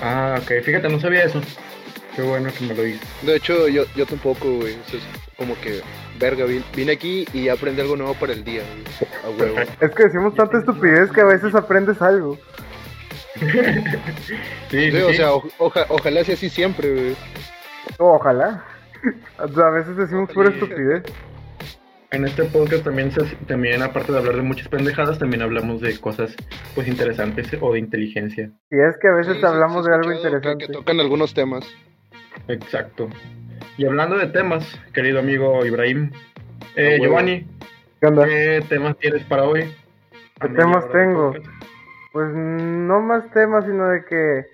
[0.00, 1.40] Ah, ok, fíjate, no sabía eso.
[2.14, 3.08] Qué bueno que me lo dices.
[3.22, 4.74] De hecho, yo, yo tampoco, güey.
[4.86, 5.02] Eso es
[5.36, 5.80] como que,
[6.22, 8.62] verga, vin- vine aquí y aprendí algo nuevo para el día.
[9.26, 9.56] A huevo.
[9.80, 12.38] Es que decimos tanta estupidez que a veces aprendes algo.
[14.70, 17.16] Sí, sí, Sí, o sea, o- oja- ojalá sea así siempre, güey.
[17.98, 18.64] Ojalá.
[19.38, 21.02] A veces decimos pura estupidez.
[22.12, 25.98] En este podcast también, se, también, aparte de hablar de muchas pendejadas, también hablamos de
[25.98, 26.34] cosas
[26.74, 28.50] pues interesantes o de inteligencia.
[28.70, 30.66] Y es que a veces Sí, hablamos de algo que- interesante.
[30.66, 31.64] Que, tocan algunos temas.
[32.48, 33.08] Exacto.
[33.76, 36.10] Y hablando de temas, querido amigo Ibrahim,
[36.76, 37.02] eh, Ah.
[37.04, 37.46] Giovanni,
[38.00, 38.26] ¿Qué onda?
[38.26, 39.72] ¿qué temas tienes para hoy?
[40.40, 41.32] ¿Qué temas tengo?
[42.12, 44.46] Pues no más temas, sino de que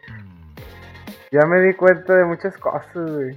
[1.33, 3.37] ya me di cuenta de muchas cosas, güey.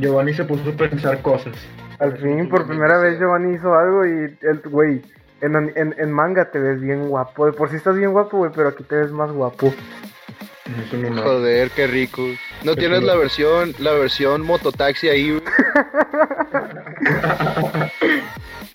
[0.00, 1.54] Giovanni se puso a pensar cosas.
[1.98, 5.02] Al fin, por primera vez Giovanni hizo algo y el güey,
[5.40, 7.50] en, en, en manga te ves bien guapo.
[7.52, 9.72] Por sí estás bien guapo, güey, pero aquí te ves más guapo.
[11.22, 12.22] Joder, qué rico.
[12.62, 15.42] ¿No Qué tienes la versión, la versión mototaxi ahí, güey?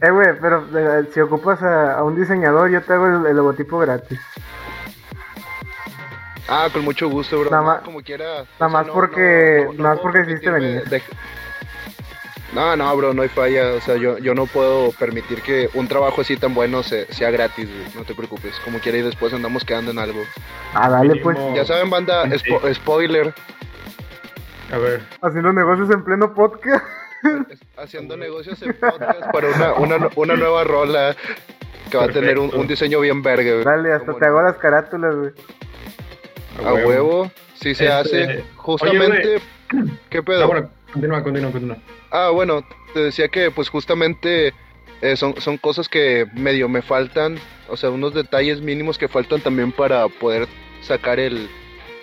[0.01, 3.35] Eh, güey, pero eh, si ocupas a, a un diseñador, yo te hago el, el
[3.35, 4.17] logotipo gratis.
[6.47, 7.49] Ah, con mucho gusto, bro.
[7.51, 8.45] Nada más- como quiera.
[8.61, 10.85] nada más porque- nada más porque hiciste venir.
[10.85, 11.03] de-
[12.53, 13.73] No, no, bro, no hay falla.
[13.75, 17.29] O sea, yo, yo no puedo permitir que un trabajo así tan bueno se- sea
[17.29, 17.93] gratis, güey.
[17.95, 18.55] No te preocupes.
[18.65, 20.21] Como quiera y después andamos quedando en algo.
[20.73, 21.37] Ah, dale, pues.
[21.55, 23.33] Ya saben, banda, spo- spoiler.
[24.71, 26.83] A ver, Haciendo negocios en pleno podcast.
[27.77, 31.15] Haciendo negocios en podcast para una, una, una nueva rola
[31.91, 33.63] que va a tener un, diseño bien verga, güey.
[33.63, 34.31] Dale, hasta ¿Cómo te no?
[34.31, 35.31] hago las carátulas, güey.
[36.65, 38.43] A huevo, sí se Este, hace.
[38.55, 39.39] Justamente,
[40.09, 40.47] ¿qué ah, pedo?
[40.47, 41.77] bueno, continúa, continúa, continúa.
[42.11, 44.53] Ah, bueno, te decía que pues justamente
[45.01, 49.41] eh, son, son cosas que medio me faltan, o sea, unos detalles mínimos que faltan
[49.41, 50.47] también para poder
[50.81, 51.49] sacar el,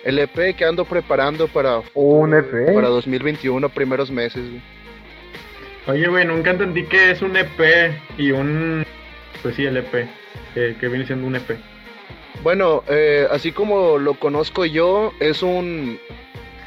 [0.03, 2.73] el EP que ando preparando para, Un EP.
[2.73, 4.43] para 2021, primeros meses.
[4.49, 4.61] güey.
[5.87, 8.85] Oye, güey, nunca entendí que es un EP y un...
[9.41, 10.07] Pues sí, el EP,
[10.53, 11.57] que, que viene siendo un EP.
[12.43, 15.99] Bueno, eh, así como lo conozco yo, es un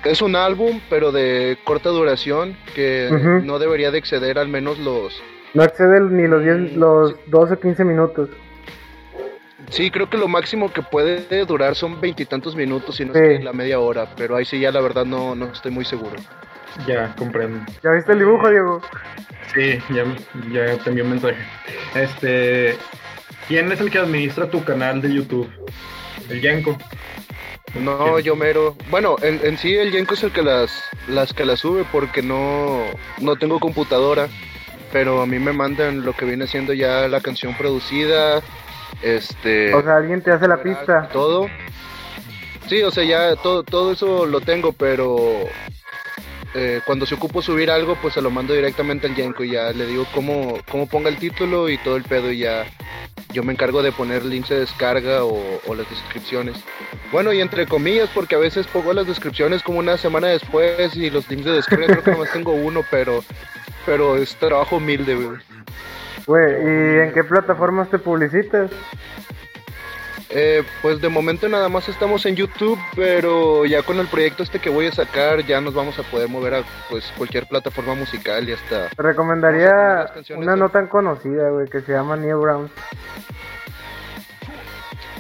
[0.04, 3.08] es un álbum, pero de corta duración que
[3.44, 5.22] no debería de exceder al menos los
[5.54, 8.28] No excede ni los 10, los 12 o 15 minutos.
[9.68, 13.20] Sí, creo que lo máximo que puede durar son veintitantos minutos, si no Sí.
[13.22, 15.84] es que la media hora, pero ahí sí ya la verdad no, no estoy muy
[15.84, 16.16] seguro.
[16.86, 17.60] Ya, comprendo.
[17.82, 18.80] ¿Ya viste el dibujo, Diego?
[19.54, 20.04] Sí, ya,
[20.52, 21.36] ya te envié un mensaje.
[21.94, 22.76] Este...
[23.48, 25.50] ¿Quién es el que administra tu canal de YouTube?
[26.28, 26.78] El Yanko.
[27.78, 28.76] No, yo mero.
[28.90, 32.22] Bueno, en, en sí el Yenko es el que las, las que las sube porque
[32.22, 32.85] no,
[33.20, 34.28] no tengo computadora,
[34.92, 38.42] pero a mí me mandan lo que viene siendo ya la canción producida,
[39.02, 39.72] este...
[39.74, 41.09] O sea, alguien te hace la pista.
[41.12, 41.48] Todo.
[42.68, 45.18] Sí, o sea, ya todo, todo eso lo tengo, pero
[46.54, 49.72] eh, cuando se ocupo subir algo, pues se lo mando directamente al Yenko y ya
[49.72, 52.66] le digo cómo, cómo ponga el título y todo el pedo y ya
[53.33, 56.57] yo me encargo de poner links de descarga o, las descripciones.
[57.12, 61.11] Bueno, y entre comillas, porque a veces pongo las descripciones como una semana después y
[61.11, 63.23] los links de descarga creo que nomás tengo uno, pero,
[63.87, 65.38] pero es trabajo humilde, güey.
[66.27, 68.71] Güey, ¿y en qué plataformas te publicitas?
[70.33, 74.61] Eh, pues de momento nada más estamos en YouTube, pero ya con el proyecto este
[74.61, 78.49] que voy a sacar ya nos vamos a poder mover a pues cualquier plataforma musical
[78.49, 78.90] y hasta...
[78.90, 82.71] Te recomendaría una no tan conocida, güey, que se llama Newgrounds.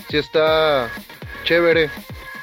[0.08, 0.88] Sí está
[1.42, 1.90] chévere.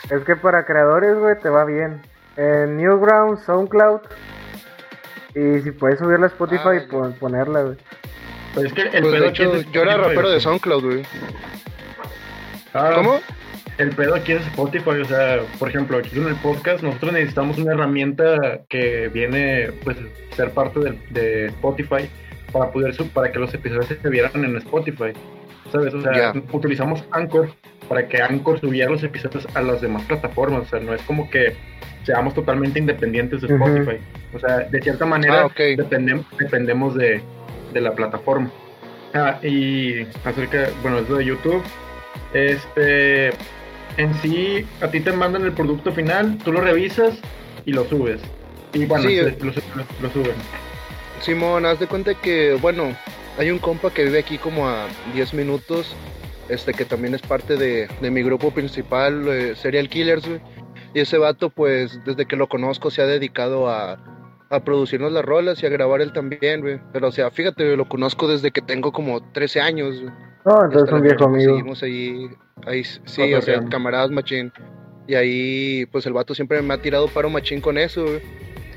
[0.09, 2.01] Es que para creadores, güey, te va bien.
[2.35, 4.01] En Newgrounds, SoundCloud.
[5.35, 7.77] Y si puedes subirla a Spotify, ah, ponerla, güey.
[8.53, 11.05] Pues es que el pues yo era rapero de SoundCloud, güey.
[12.77, 13.19] Ah, ¿Cómo?
[13.79, 17.57] El pedo aquí es Spotify, o sea, por ejemplo, aquí en el podcast nosotros necesitamos
[17.57, 19.97] una herramienta que viene, pues,
[20.35, 22.07] ser parte de, Spotify
[22.51, 25.11] para poder para que los episodios se vieran en Spotify,
[25.71, 25.93] ¿sabes?
[25.93, 27.49] O sea, utilizamos Anchor
[27.89, 31.29] para que Anchor subiera los episodios a las demás plataformas, o sea, no es como
[31.31, 31.55] que
[32.03, 33.97] seamos totalmente independientes de Spotify,
[34.33, 35.51] o sea, de cierta manera ah,
[36.37, 37.21] dependemos de,
[37.73, 38.51] de la plataforma.
[39.13, 41.63] Ah, y acerca, bueno, es de YouTube,
[42.33, 43.29] este,
[43.97, 47.15] en sí, a ti te mandan el producto final, tú lo revisas
[47.65, 48.21] y lo subes.
[48.73, 49.17] Y bueno, sí,
[50.01, 50.35] lo, suben.
[51.21, 52.95] Simón, haz de cuenta que, bueno,
[53.37, 55.95] hay un compa que vive aquí como a 10 minutos,
[56.49, 60.27] este que también es parte de, mi grupo principal, eh, Serial Killers,
[60.93, 63.97] Y ese vato, pues, desde que lo conozco, se ha dedicado a,
[64.49, 66.79] a producirnos las rolas y a grabar él también, güey.
[66.93, 70.03] Pero, o sea, fíjate, lo conozco desde que tengo como 13 años,
[70.47, 71.57] no, entonces un viejo amigo.
[71.57, 72.29] Seguimos ahí,
[72.65, 74.51] ahí sí, o sea, camaradas machín.
[75.05, 78.05] Y ahí, pues el vato siempre me ha tirado paro machín con eso,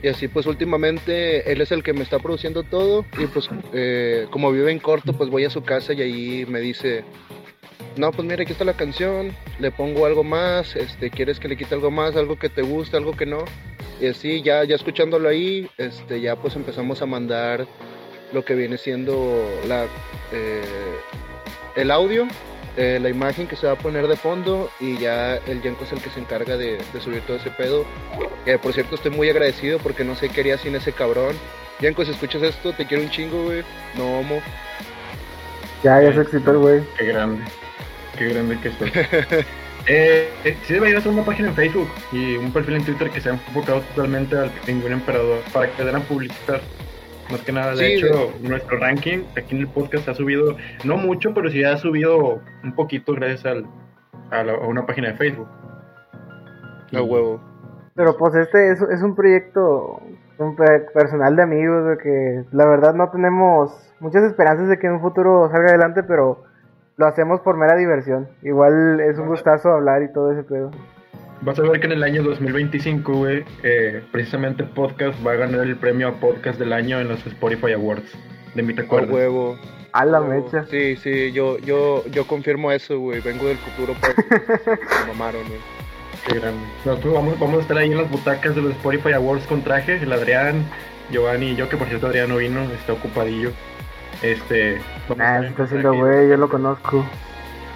[0.02, 3.04] Y así, pues últimamente él es el que me está produciendo todo.
[3.18, 6.58] Y pues, eh, como vive en corto, pues voy a su casa y ahí me
[6.58, 7.04] dice:
[7.96, 9.32] No, pues mira, aquí está la canción.
[9.60, 10.74] Le pongo algo más.
[10.74, 12.16] Este, ¿quieres que le quite algo más?
[12.16, 13.44] Algo que te guste, algo que no.
[14.00, 17.66] Y así, ya, ya escuchándolo ahí, este, ya pues empezamos a mandar
[18.32, 19.84] lo que viene siendo la.
[20.32, 20.62] Eh,
[21.76, 22.26] el audio,
[22.76, 25.92] eh, la imagen que se va a poner de fondo y ya el Yanko es
[25.92, 27.84] el que se encarga de, subir todo ese pedo.
[28.46, 31.36] Eh, por cierto, estoy muy agradecido porque no sé qué haría sin ese cabrón.
[31.80, 33.62] Yanko, si escuchas esto, te quiero un chingo, güey.
[33.96, 34.40] No homo.
[35.82, 36.82] Ya, ya se excitó el güey.
[36.96, 37.42] Qué grande.
[38.16, 38.92] Qué grande que estoy.
[39.86, 43.20] eh, eh sí debería hacer una página en Facebook y un perfil en Twitter que
[43.20, 46.60] sea enfocado totalmente al pingüino emperador para que den a publicitar.
[47.30, 51.32] Más que nada, de hecho, nuestro ranking aquí en el podcast ha subido, no mucho,
[51.32, 53.46] pero sí ha subido un poquito gracias
[54.30, 55.48] a, una página de Facebook.
[56.92, 57.40] A huevo.
[57.94, 60.02] Pero pues este es, es un proyecto
[60.40, 64.94] un personal de amigos, de que la verdad no tenemos muchas esperanzas de que en
[64.94, 66.44] un futuro salga adelante, pero
[66.96, 68.28] lo hacemos por mera diversión.
[68.42, 70.70] Igual es un gustazo hablar y todo ese pedo.
[71.42, 75.62] Vas a ver que en el año 2025, güey, eh, precisamente podcast va a ganar
[75.62, 78.12] el premio a podcast del año en los Spotify Awards.
[78.54, 79.14] De mi recuerdo.
[79.14, 79.58] huevo.
[79.92, 80.66] A la mecha.
[80.66, 83.20] Sí, sí, yo, yo, yo confirmo eso, güey.
[83.22, 84.14] Vengo del futuro, pues.
[84.68, 85.60] Me mamaron, güey.
[86.26, 86.60] Qué grande.
[86.84, 89.96] Nosotros vamos, vamos a estar ahí en las butacas de los Spotify Awards con traje.
[89.96, 90.66] El Adrián,
[91.10, 93.52] Giovanni y yo, que por cierto Adrián no vino, está ocupadillo.
[94.20, 94.78] Este.
[95.18, 97.02] Ah, está haciendo güey, yo lo conozco.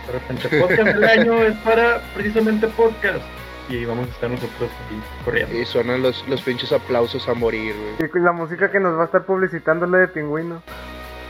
[0.06, 3.24] De repente, podcast del año es para precisamente podcast
[3.68, 5.58] y vamos a estar nosotros aquí corriendo.
[5.58, 8.10] Y suenan los, los pinches aplausos a morir, güey.
[8.14, 10.62] Y la música que nos va a estar publicitando la de Pingüino.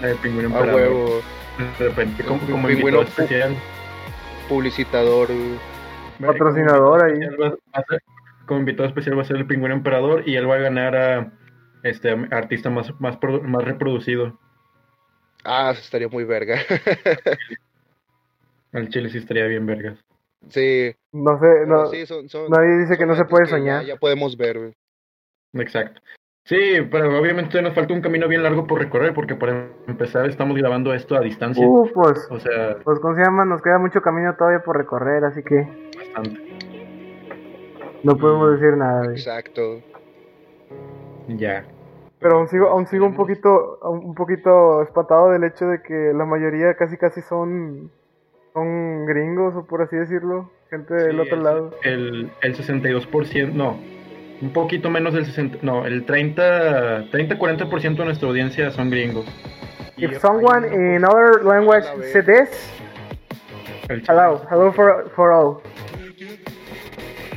[0.01, 1.23] La de Pingüino A huevo.
[1.79, 3.55] De repente, como, como Pingüino especial.
[4.49, 5.29] Publicitador,
[6.21, 7.21] Patrocinador ahí.
[8.47, 11.33] como invitado especial va a ser el Pingüino Emperador y él va a ganar a
[11.83, 14.39] este artista más, más, más reproducido.
[15.45, 16.59] Ah, estaría muy verga.
[18.73, 19.99] Al chile sí estaría bien vergas.
[20.49, 20.95] Sí.
[21.13, 21.85] No sé, no,
[22.49, 23.85] nadie dice que no se puede soñar.
[23.85, 24.75] Ya, podemos ver,
[25.53, 26.01] Exacto.
[26.47, 30.57] Sí, pero obviamente nos falta un camino bien largo por recorrer, porque para empezar estamos
[30.57, 31.67] grabando esto a distancia.
[31.67, 33.47] Uh, pues, o sea, pues, ¿cómo se llama?
[33.47, 35.67] Nos queda mucho camino todavía por recorrer, así que...
[35.97, 36.41] Bastante.
[38.03, 39.07] No podemos decir nada.
[39.07, 39.81] Exacto.
[41.29, 41.65] Ya.
[42.21, 46.27] Pero aún sigo, aún sigo un poquito, un poquito espatado del hecho de que la
[46.27, 47.91] mayoría casi casi son
[48.55, 51.75] son gringos, o por así decirlo, gente del otro lado.
[51.83, 53.79] El, el 62%, no,
[54.41, 59.27] un poquito menos del 60, no, el 30, 30-40% de nuestra audiencia son gringos.
[59.97, 62.71] If someone in other language said this,
[64.09, 65.61] hello, hello for, for all.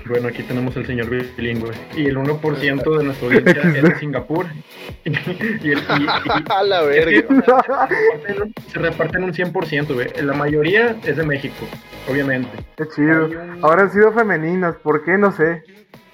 [0.08, 1.72] Bueno, aquí tenemos el señor bilingüe.
[1.96, 4.46] Y el 1% de nuestra audiencia es de Singapur.
[5.06, 5.76] y, y y-
[6.50, 7.36] A la es que, verga.
[7.58, 10.08] o sea, se reparten un- se reparten un 100%, güey.
[10.24, 11.68] La mayoría es de México,
[12.10, 12.50] obviamente.
[12.76, 13.30] Qué chido.
[13.62, 15.18] Ahora han sido femeninas, ¿por qué?
[15.18, 15.64] No sé.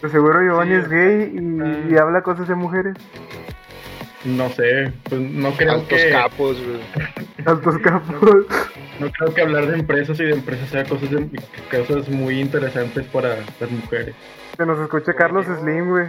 [0.02, 0.82] De seguro Giovanni Sí.
[0.82, 1.32] es gay
[1.90, 2.94] y, y habla cosas de mujeres.
[4.26, 6.80] No sé, pues no creo Altos que capos, güey.
[7.46, 8.22] Altos capos.
[9.00, 11.30] no creo que hablar de empresas y de empresas sea cosas de-
[11.70, 14.16] cosas muy interesantes para las mujeres.
[14.58, 16.08] Que nos escuche Carlos Slim, güey.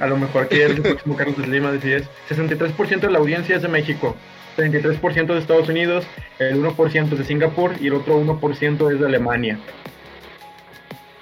[0.00, 2.04] A lo mejor que es el próximo Carlos Slim, así es.
[2.28, 4.16] 63% de la audiencia es de México,
[4.58, 6.04] 33% de Estados Unidos,
[6.40, 9.58] el 1% es de Singapur y el otro 1% es de Alemania.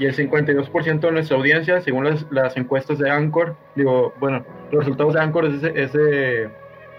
[0.00, 4.80] Y el 52% de nuestra audiencia, según las, las encuestas de Anchor, digo, bueno, los
[4.84, 6.48] resultados de Anchor es de, es de-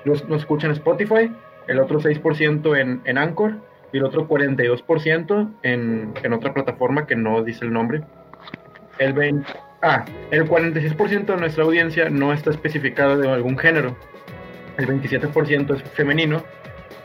[0.06, 1.32] nos, nos escuchan en Spotify,
[1.68, 3.56] el otro 6% en, en Anchor
[3.92, 8.02] y el otro 42% en, en otra plataforma que no dice el nombre.
[9.00, 13.96] El 20, ah, el 46% de nuestra audiencia no está especificada de algún género.
[14.78, 16.44] El 27% es femenino,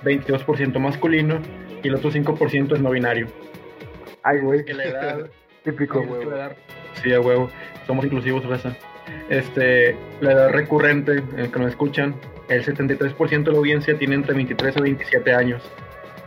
[0.04, 1.40] 22% masculino
[1.82, 3.28] y el otro 5% es no binario.
[4.22, 4.62] Ay, güey.
[4.64, 5.30] Que la edad
[5.66, 6.02] Típico.
[6.22, 6.56] Edad-
[7.02, 7.50] Sí, a huevo.
[7.86, 8.74] Somos inclusivos, raza.
[9.28, 12.14] Este, la edad recurrente en el que nos escuchan,
[12.48, 15.62] el 73% de la audiencia tiene entre 23 a 27 años.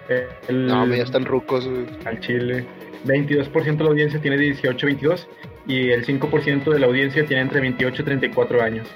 [0.10, 1.86] Eh, El, No, ya están rucos, güey.
[2.06, 2.66] al Chile.
[3.06, 5.28] 22% de la audiencia tiene 18 a 22
[5.66, 8.88] y el 5% de la audiencia tiene entre 28 y 34 años.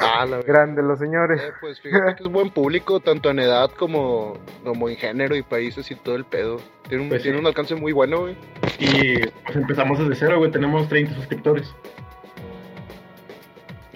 [0.00, 0.40] Ah, la.
[0.42, 1.40] Grande los señores.
[1.40, 4.34] Eh, pues fíjate que es buen público, tanto en edad como,
[4.64, 6.58] como en género y países y todo el pedo.
[6.88, 7.40] Tiene un, Pues tiene sí.
[7.40, 8.36] un alcance muy bueno, güey.
[8.78, 10.50] Y pues empezamos desde cero, güey.
[10.50, 11.74] Tenemos 30 suscriptores.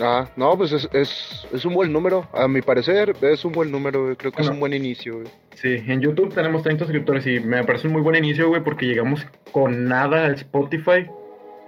[0.00, 2.26] Ah, no, pues es, es, es un buen número.
[2.32, 4.16] A mi parecer, es un buen número, güey.
[4.16, 5.28] Creo que es un buen inicio, güey.
[5.54, 8.86] Sí, en YouTube tenemos 30 suscriptores y me parece un muy buen inicio, güey, porque
[8.86, 11.06] llegamos con nada al Spotify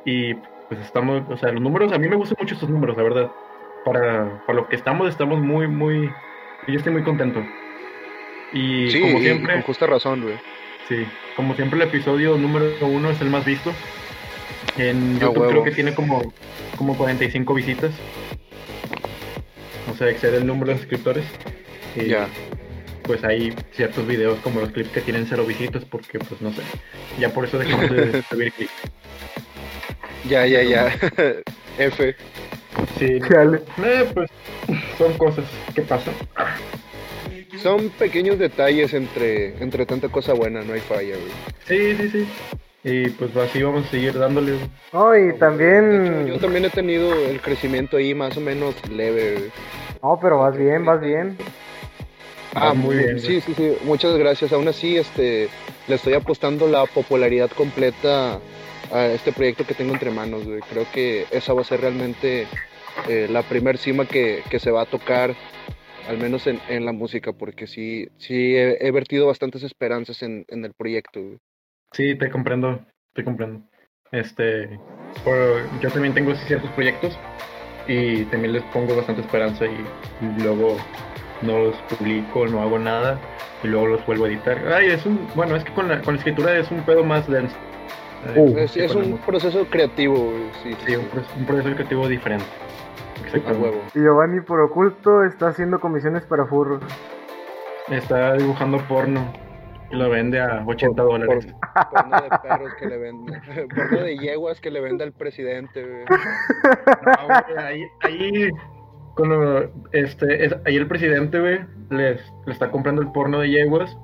[0.05, 3.05] y pues estamos, o sea, los números, a mí me gustan mucho estos números, la
[3.05, 3.31] verdad.
[3.87, 6.11] Para, para lo que estamos, estamos muy, muy,
[6.67, 7.41] yo estoy muy contento.
[8.53, 10.35] Y sí, como y siempre, con justa razón, güey.
[10.89, 11.07] sí,
[11.37, 13.73] como siempre el episodio número uno es el más visto.
[14.77, 16.33] En YouTube creo que tiene como,
[16.77, 17.93] como 45 visitas.
[19.89, 21.25] O sea, excede el número de suscriptores.
[21.95, 22.27] Y Ya.
[23.03, 26.63] pues hay ciertos videos como los clips que tienen cero visitas porque pues no sé.
[27.21, 28.73] Ya por eso dejamos de subir clips.
[30.29, 30.93] Ya, ya, ya.
[31.79, 32.17] F.
[32.99, 33.61] Sí, Chale.
[33.85, 34.31] eh, pues
[34.99, 35.45] son cosas
[35.75, 36.15] que pasan.
[37.63, 41.33] Son pequeños detalles entre, entre tanta cosa buena, no hay falla, güey.
[41.67, 42.29] Sí, sí, sí.
[42.85, 44.59] Y pues así vamos a seguir dándole.
[44.93, 46.27] No, y hecho, también.
[46.27, 49.51] yo también he tenido el crecimiento ahí más o menos leve, güey.
[50.03, 51.37] No, pero vas bien, vas bien.
[52.55, 53.77] Ah, muy bien, Sí, sí, sí.
[53.85, 54.53] Muchas gracias.
[54.53, 55.49] Aún así, este,
[55.89, 58.39] le estoy apostando la popularidad completa
[58.93, 60.61] a este proyecto que tengo entre manos, güey.
[60.71, 62.47] Creo que esa va a ser realmente
[63.09, 65.35] eh, la primer cima que, que se va a tocar,
[66.09, 70.45] al menos en, en la música, porque sí, sí he, he vertido bastantes esperanzas en,
[70.49, 71.21] en el proyecto.
[71.93, 72.81] Sí, te comprendo,
[73.15, 73.63] te comprendo.
[74.13, 74.79] Este,
[75.25, 77.19] por- yo también tengo ciertos proyectos
[77.89, 80.77] y también les pongo bastante esperanza y luego
[81.43, 83.21] no los publico, no hago nada
[83.63, 84.73] y luego los vuelvo a editar.
[84.73, 87.29] Ay, es un, bueno, es que con la, con la escritura es un pedo más
[87.29, 87.57] denso.
[88.35, 88.57] Uh.
[88.59, 90.33] Es, un proceso creativo.
[90.63, 92.45] Sí, sí, Sí, un, un proceso creativo diferente.
[93.23, 93.69] A Exactamente.
[93.69, 93.81] huevo.
[93.95, 96.83] Y Giovanni por oculto está haciendo comisiones para furros.
[97.89, 99.33] Está dibujando porno
[99.91, 101.47] y lo vende a 80 Por- dólares.
[101.47, 103.41] por- porno de perros que le vende.
[103.75, 106.05] Porno de yeguas que le vende al presidente, güey.
[106.05, 108.51] No, güey, ahí, ahí,
[109.15, 111.61] cuando, este, es- ahí el presidente, güey,
[111.91, 113.97] les, le está comprando el porno de yeguas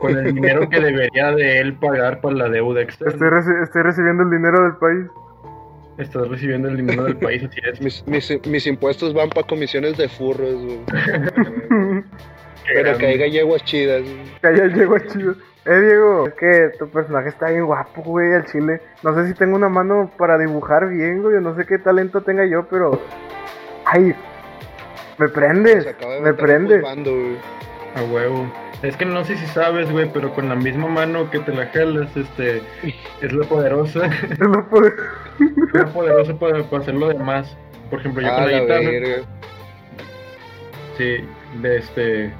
[0.00, 3.38] con el dinero que debería de él pagar por la deuda Estoy, externa.
[3.40, 5.06] reci- estoy recibiendo el dinero del país.
[5.98, 7.80] Estás recibiendo el dinero del país, así es.
[7.80, 10.80] Mis, mis, mis impuestos van para comisiones de furros, güey.
[12.74, 14.02] Pero que haya yeguas chidas.
[14.02, 14.16] güey.
[14.40, 15.34] Que allá llegó chido.
[15.66, 18.80] Eh, Diego, es que tu personaje está bien guapo, güey, al chile.
[19.02, 21.40] No sé si tengo una mano para dibujar bien, güey.
[21.40, 23.00] No sé qué talento tenga yo, pero.
[23.86, 24.14] ¡Ay!
[25.18, 26.80] Me prendes, Se acaba de me prendes.
[26.82, 27.36] güey.
[27.94, 28.52] A huevo.
[28.82, 31.66] Es que no sé si sabes, güey, pero con la misma mano que te la
[31.66, 32.60] jalas, este,
[33.22, 34.08] es la poderosa,
[34.40, 34.86] No puedo-
[35.40, 37.56] es la poderosa para, para hacer lo demás.
[37.90, 39.22] Por ejemplo, yo Ah, con la la guitarra, verga.
[40.98, 41.16] sí,
[41.62, 42.32] de este,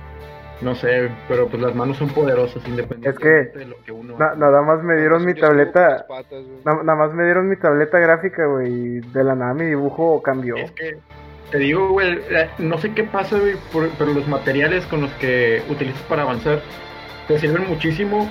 [0.61, 4.63] no sé, pero pues las manos son poderosas independientemente de lo que uno Na- nada
[4.63, 6.05] más me dieron mi tableta.
[6.09, 6.59] patas, güey.
[6.65, 8.69] na- nada más me dieron mi tableta gráfica, güey.
[8.73, 10.57] Y de la nada mi dibujo cambió.
[10.57, 10.99] Es que
[11.51, 15.11] te digo, güey, eh, no sé qué pasa, güey, por- pero los materiales con los
[15.13, 16.63] que utilizas para avanzar
[17.29, 18.29] te sirven muchísimo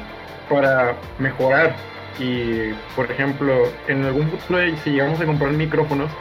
[0.50, 1.76] para mejorar.
[2.20, 6.12] Y, por ejemplo, en algún futuro, si llegamos a comprar micrófonos,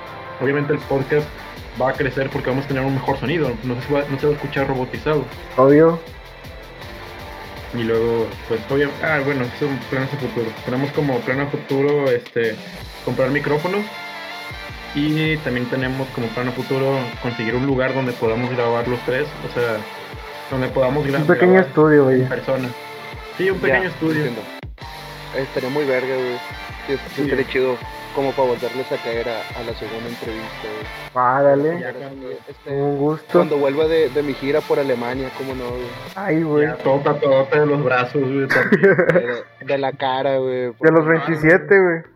[0.40, 1.26] obviamente el podcast
[1.80, 3.50] va a crecer porque vamos a tener un mejor sonido.
[3.64, 5.24] No se va, no se va a escuchar robotizado.
[5.56, 5.98] Obvio.
[7.74, 10.46] Y luego, pues, obviamente, ah, bueno, eso es planes a futuro.
[10.64, 12.54] Tenemos como plan a futuro, este,
[13.04, 13.80] comprar micrófonos.
[14.94, 19.26] Y también tenemos como plan a futuro conseguir un lugar donde podamos grabar los tres.
[19.48, 19.76] O sea,
[20.50, 22.28] donde podamos gra- Un pequeño grabar estudio, güey.
[22.28, 22.68] persona.
[23.38, 24.16] Sí, un pequeño Ya, estudio.
[24.26, 24.42] entiendo.
[25.36, 26.36] Estaría muy verga, güey.
[26.86, 27.76] Sí, sí, estaría chido
[28.14, 30.86] como para volverles a caer a, a la segunda entrevista, güey.
[31.14, 31.80] Ah, dale.
[31.80, 31.88] Ya
[32.46, 33.24] este, Un gusto.
[33.38, 35.82] cuando vuelva de, de mi gira por Alemania, cómo no, güey.
[36.14, 36.66] Ay, güey.
[36.66, 38.46] Ya, todo tatuadote de los brazos, güey.
[38.46, 40.72] De, de la cara, güey.
[40.78, 42.11] De los 27, güey.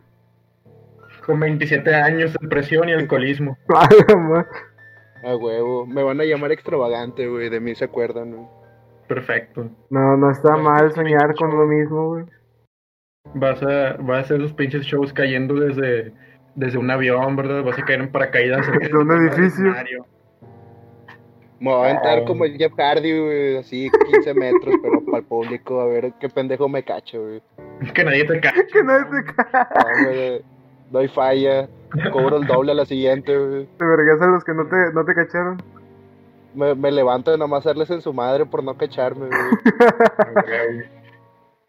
[1.27, 3.59] Con 27 años, depresión y alcoholismo.
[5.25, 5.87] A huevo.
[5.87, 7.49] Me van a llamar extravagante, güey.
[7.49, 8.47] De mí se acuerdan, güey.
[9.09, 9.69] Perfecto.
[9.91, 12.25] No, no está mal soñar con lo mismo, güey.
[13.35, 16.13] Vas a, vas a hacer esos pinches shows cayendo desde,
[16.55, 17.65] desde un avión, ¿verdad?
[17.65, 18.65] Vas a caer en paracaídas.
[18.81, 19.75] Desde un edificio.
[21.59, 22.25] Me voy a aventar Ah.
[22.27, 23.57] como el Jeff Hardy, güey.
[23.57, 25.81] Así 15 metros, pero para el público.
[25.81, 27.43] A ver qué pendejo me cacho, güey.
[27.95, 28.67] Que nadie te cache.
[28.73, 30.43] Que nadie te ca- No, güey.
[30.91, 31.69] Doy falla.
[32.13, 33.67] Cobro el doble a la siguiente, güey.
[33.79, 35.63] Te vergas a los que no te, no te cacharon.
[36.55, 40.85] Me, me levanto de nomás hacerles en su madre por no cacharme, güey.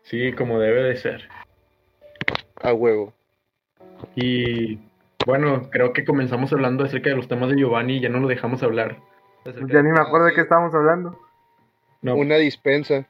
[0.07, 1.27] Sí, como debe de ser.
[2.61, 3.13] A huevo.
[4.15, 4.79] Y
[5.25, 8.29] bueno, creo que comenzamos hablando acerca de los temas de Giovanni y ya no lo
[8.29, 8.95] dejamos hablar.
[9.45, 11.19] Acerca Ya ni me acuerdo de qué estábamos hablando.
[12.01, 13.05] No, Una dispensa.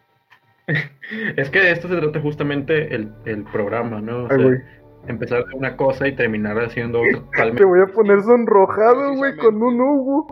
[1.38, 4.24] es que de esto se trata justamente el, el programa, ¿no?
[4.24, 4.82] O Ay, sea.
[5.08, 7.64] Empezar de una cosa y terminar haciendo otra totalmente.
[7.64, 10.28] Te voy a poner sonrojado, güey, con un Hugo.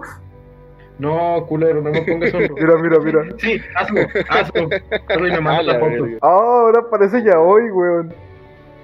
[0.97, 2.55] No, culero, no me pongas sonro.
[2.55, 3.37] Mira, mira, mira.
[3.37, 4.69] Sí, hazlo, hazlo.
[5.09, 6.05] Hazlo y me la foto.
[6.21, 8.05] Ah, ahora parece ya hoy, güey.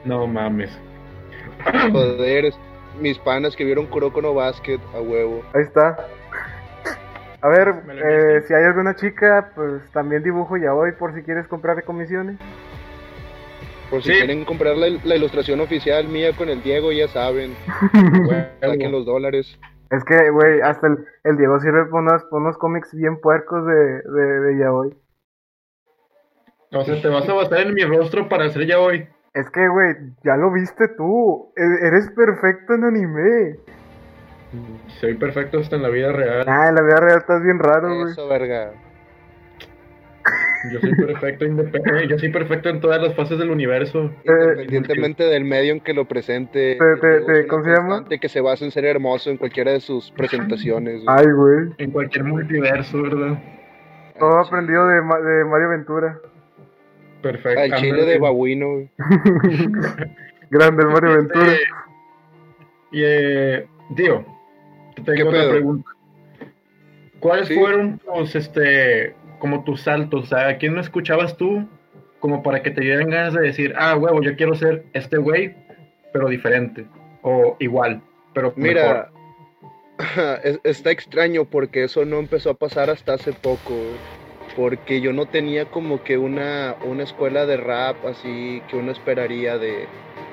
[0.04, 0.78] No mames.
[1.92, 2.54] Joder,
[3.00, 5.44] mis panas que vieron Kuroko no Basket, a huevo.
[5.54, 5.98] Ahí está.
[7.42, 11.14] A ver, ¿Me lo eh, si hay alguna chica, pues también dibujo ya hoy por
[11.16, 12.38] si quieres comprar comisiones.
[13.92, 14.18] Por si Sí.
[14.18, 17.54] quieren comprar la, la ilustración oficial mía con el Diego, ya saben.
[18.62, 19.60] Saquen los dólares.
[19.92, 23.64] Es que, güey, hasta el, el Diego sirve por unos, por unos cómics bien puercos
[23.68, 24.96] de, de, de yaoi.
[26.74, 29.06] O sea, te vas a basar en mi rostro para hacer ya hoy.
[29.34, 31.52] Es que, güey, ya lo viste tú.
[31.58, 33.58] E- Eres perfecto en anime.
[35.00, 36.46] Soy perfecto hasta en la vida real.
[36.48, 38.12] Ah, en la vida real estás bien raro, güey.
[38.14, 38.72] Eso, verga.
[40.72, 42.07] Yo soy perfecto independiente.
[42.07, 44.12] Yo soy perfecto en todas las fases del universo.
[44.26, 46.78] Independientemente del medio en que lo presente.
[46.78, 48.05] Te- te- te- ¿cómo se llama?
[48.09, 51.01] Que se basa en ser hermoso en cualquiera de sus presentaciones.
[51.07, 51.70] Ay, güey.
[51.78, 53.41] En cualquier multiverso, ¿verdad?
[54.20, 56.20] Todo Al aprendido de, Ma- de Mario Ventura.
[57.24, 57.59] Perfecto.
[57.62, 58.88] Al chile de babuino.
[60.51, 61.53] Grande el Mario Ventura.
[61.53, 61.64] Este,
[62.91, 64.26] Y, eh, tío,
[64.95, 65.51] te ¿Qué tengo otra pedo?
[65.51, 65.89] pregunta.
[67.20, 67.55] ¿Cuáles Sí.
[67.55, 70.24] fueron tus, este, como tus saltos?
[70.24, 71.68] O sea, ¿a quién no escuchabas tú?
[72.20, 75.56] Como para que te dieran ganas de decir, ah, huevo, yo quiero ser este güey,
[76.14, 76.86] pero diferente.
[77.24, 78.02] O igual,
[78.34, 79.10] pero Mira,
[80.44, 83.74] es- está extraño porque eso no empezó a pasar hasta hace poco.
[84.56, 89.58] Porque yo no tenía como que una, una escuela de rap así que uno esperaría
[89.58, 89.86] de.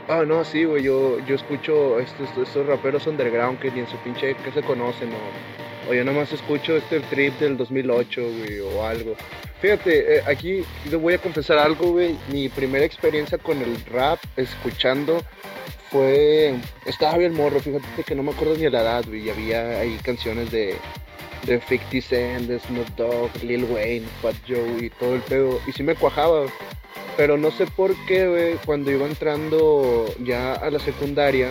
[0.09, 3.97] Ah, no, sí, güey, yo, yo escucho estos, estos raperos underground que ni en su
[3.99, 8.61] pinche que se conocen, o, o yo nada más escucho este trip del 2008, güey,
[8.61, 9.15] o algo.
[9.61, 12.17] Fíjate, eh, aquí le voy a confesar algo, güey.
[12.31, 15.23] Mi primera experiencia con el rap, escuchando,
[15.91, 16.55] fue.
[16.85, 19.27] Estaba bien morro, fíjate que no me acuerdo ni la edad, güey.
[19.27, 20.77] y Había ahí canciones de,
[21.45, 25.61] de 50 Cent, de Snoop Dogg, Lil Wayne, Fat Joe y todo el pedo.
[25.67, 26.47] Y sí me cuajaba,
[27.17, 31.51] pero no sé por qué, güey, cuando iba entrando ya a la secundaria,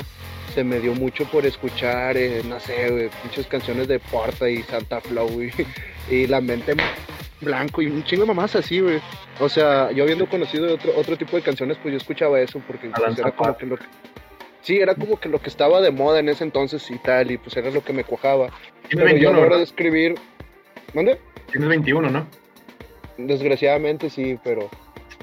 [0.58, 4.64] se me dio mucho por escuchar, eh, no sé, güey, muchas canciones de Porta y
[4.64, 5.52] Santa Flow, güey.
[6.10, 6.80] Y la mente en
[7.42, 9.00] blanco y un chingo de mamás así, güey.
[9.40, 12.90] O sea, yo habiendo conocido otro, otro tipo de canciones, pues yo escuchaba eso porque
[12.90, 13.86] pues, era como que lo que...
[14.62, 17.38] Sí, era como que lo que estaba de moda en ese entonces y tal, y
[17.38, 18.50] pues era lo que me cuajaba.
[18.90, 20.16] Pero yo a 21, la hora de escribir...
[20.92, 21.20] ¿Dónde?
[21.52, 22.26] Tienes 21, ¿no?
[23.20, 24.72] Desgraciadamente sí, pero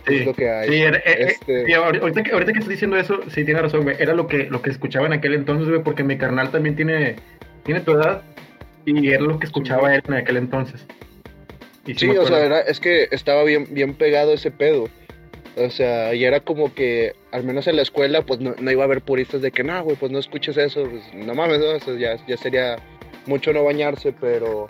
[0.07, 0.69] es lo que hay.
[0.69, 3.45] Sí, era- eh, eh, Este- sí, ahor- ahorita, que, ahorita que estás diciendo eso, sí
[3.45, 3.97] tienes razón, güey.
[3.99, 7.17] Era lo que, lo que escuchaba en aquel entonces, güey, porque mi carnal también tiene,
[7.65, 8.23] tiene tu edad
[8.85, 10.85] y era lo que escuchaba él en aquel entonces.
[11.87, 14.89] Y Sí, o sea, era, es que estaba bien, bien pegado ese pedo.
[15.57, 18.83] O sea, y era como que, al menos en la escuela, pues no, no iba
[18.83, 21.67] a haber puristas de que, no, güey, pues no escuches eso, pues no mames, ¿no?
[21.77, 22.77] O sea, ya, ya sería
[23.27, 24.67] mucho no bañarse, pero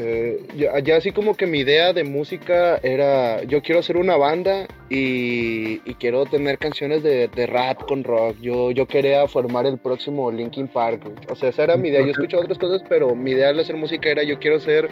[0.00, 4.16] Eh, ya, ya así como que mi idea de música era, yo quiero hacer una
[4.16, 8.36] banda y, y quiero tener canciones de, de rap con rock.
[8.40, 11.02] Yo, yo quería formar el próximo Linkin Park.
[11.28, 12.02] O sea, esa era mi idea.
[12.02, 14.88] Yo escucho otras cosas, pero mi idea al hacer música era yo quiero ser,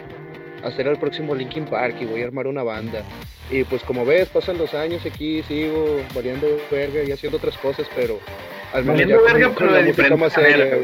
[0.61, 3.03] hacer el próximo Linkin Park y voy a armar una banda.
[3.49, 7.87] Y pues como ves, pasan los años aquí, sigo variando verga y haciendo otras cosas,
[7.95, 8.19] pero
[8.73, 10.79] al menos ya verga, pero de música más seria.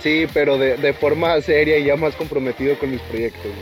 [0.00, 3.52] Sí, pero de, de forma seria y ya más comprometido con mis proyectos.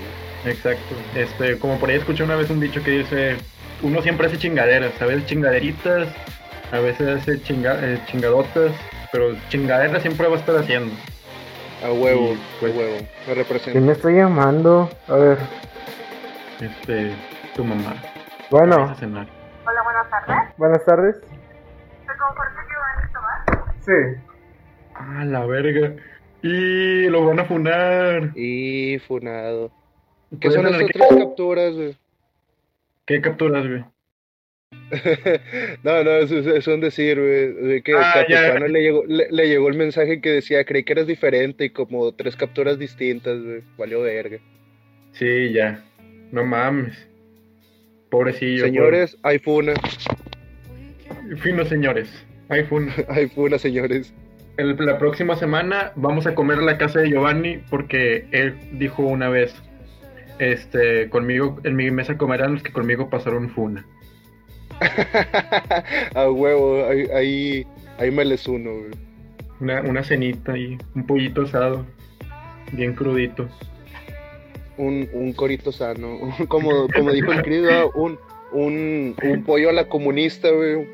[0.44, 0.94] Exacto.
[1.14, 3.36] Este, como por ahí escuché una vez un dicho que dice,
[3.82, 6.08] uno siempre hace chingaderas, a veces chingaderitas,
[6.70, 8.72] a veces hace chinga- eh, chingadotas,
[9.10, 10.94] pero chingaderas siempre va a estar haciendo.
[11.84, 13.80] A huevo, Y, pues, a huevo, me ¿Quién representa.
[13.80, 14.90] me estoy llamando?
[15.08, 15.38] A ver.
[16.60, 17.12] Este,
[17.54, 17.94] tu mamá.
[18.50, 19.26] Bueno, a.
[19.66, 20.36] Hola, buenas tardes.
[20.56, 21.16] buenas tardes.
[21.16, 23.74] ¿Se comparte Giovanni Tomás?
[23.84, 24.22] Sí.
[24.94, 25.92] Ah, la verga.
[26.42, 28.32] Y lo van a funar.
[28.36, 29.72] Y funado.
[30.40, 31.74] ¿Qué son que- tres capturas?
[31.74, 31.96] güey?
[33.06, 33.84] ¿Qué capturas, güey?
[35.82, 38.52] no, no, es, es- un decir, güey, que, Ah, que a tu ya.
[38.54, 41.70] pana le llegó, le, le llegó el mensaje que decía, creí que eras diferente y
[41.70, 44.38] como tres capturas distintas, güey, valió verga.
[45.12, 45.82] Sí, ya.
[46.32, 47.06] No mames.
[48.10, 48.64] Pobrecillo.
[48.64, 49.74] Señores, hay funa,
[51.42, 52.10] Fino, señores.
[52.48, 52.88] Hay fun.
[53.08, 54.14] hay funa, señores.
[54.58, 59.28] El- la próxima semana vamos a comer la casa de Giovanni porque él dijo una
[59.28, 59.54] vez,
[60.40, 63.86] este, conmigo, en mi mesa comerán los que conmigo pasaron funa.
[66.14, 67.66] a huevo, ahí, ahí,
[67.98, 68.90] ahí me les uno, güey.
[69.60, 71.86] Una, una cenita y un pollito asado,
[72.72, 73.48] bien crudito.
[74.76, 78.18] Un, un corito sano, como, como dijo el querido, un,
[78.52, 80.74] un, un pollo a la comunista, güey.
[80.74, 80.88] Un,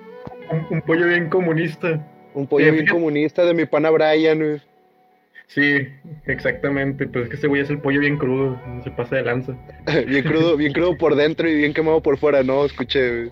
[0.69, 2.07] un pollo bien comunista.
[2.35, 4.61] Un pollo Eh, bien fíjate- comunista de mi pana Brian, güey.
[5.47, 5.87] Sí,
[6.26, 7.07] exactamente.
[7.07, 9.55] Pues es que ese güey es el pollo bien crudo, no se pasa de lanza.
[10.07, 13.30] Bien crudo, bien crudo por dentro y bien quemado por fuera, no, escuché, güey.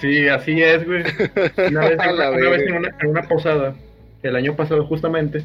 [0.00, 1.02] Sí, así es, güey.
[1.68, 3.74] Una vez, una en, una, en una posada,
[4.22, 5.42] el año pasado justamente,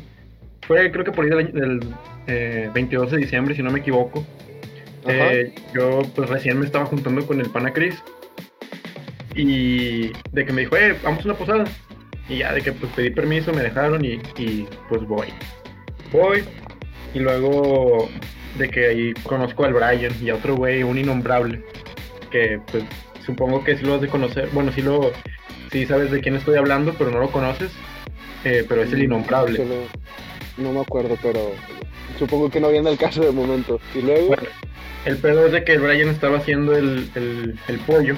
[0.66, 1.80] fue creo que por ahí del, año- del,
[2.28, 4.26] eh, 22 de diciembre, si no me equivoco.
[5.08, 8.02] Eh, yo pues recién me estaba juntando con el pana Chris
[9.36, 11.66] y de que me dijo, eh, vamos a una posada.
[12.30, 15.28] Y ya de que pues pedí permiso, me dejaron y, y, pues voy.
[16.12, 16.44] Voy
[17.14, 18.08] y luego
[18.58, 21.64] de que ahí conozco al Brian y a otro güey, un innombrable,
[22.32, 22.84] que pues
[23.26, 25.12] supongo que sí lo has de conocer, bueno, sí lo,
[25.72, 27.72] sí sabes de quién estoy hablando, pero no lo conoces,
[28.44, 29.58] eh, pero es el innombrable.
[29.58, 29.88] Solo-
[30.58, 31.52] No me acuerdo, pero
[32.20, 33.80] supongo que no viene al caso de momento.
[33.96, 34.44] Y luego, Bueno,
[35.06, 38.16] el pedo es de que el Brian estaba haciendo el, el, el pollo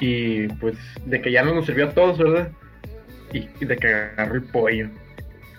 [0.00, 2.50] y pues de que ya no nos sirvió a todos, ¿verdad?
[3.32, 4.88] Y, y de que agarró el pollo.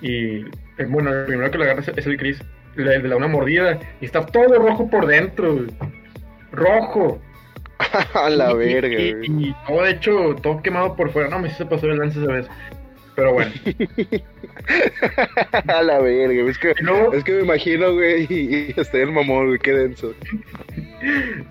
[0.02, 0.42] Y
[0.78, 2.42] eh, bueno, el primero que lo agarra es, el Chris,
[2.76, 5.66] le, le da una mordida y está todo rojo por dentro,
[6.52, 7.22] rojo.
[8.14, 9.50] a la Y- verga, y, güey.
[9.50, 11.30] y todo de hecho, todo quemado por fuera.
[11.30, 12.48] No, me se pasó el lance esa vez.
[13.16, 13.52] Pero bueno.
[15.68, 19.02] a la verga, es que, Y luego, es que me imagino, güey, y, y estoy
[19.02, 20.14] el mamón, güey, qué denso.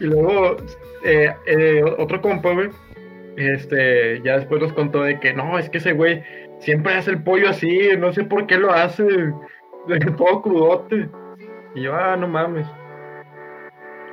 [0.00, 0.56] Y luego,
[1.04, 2.70] eh, eh, otro compa, güey,
[3.48, 6.22] este, ya después nos contó de que no, es que ese güey
[6.60, 9.04] siempre hace el pollo así, no sé por qué lo hace,
[10.16, 11.08] todo crudote.
[11.74, 12.66] Y yo, ah, no mames.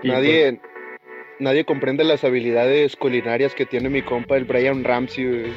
[0.03, 0.59] Y Nadie,
[1.39, 5.53] nadie comprende las habilidades culinarias que tiene mi compa, el Brian Ramsey.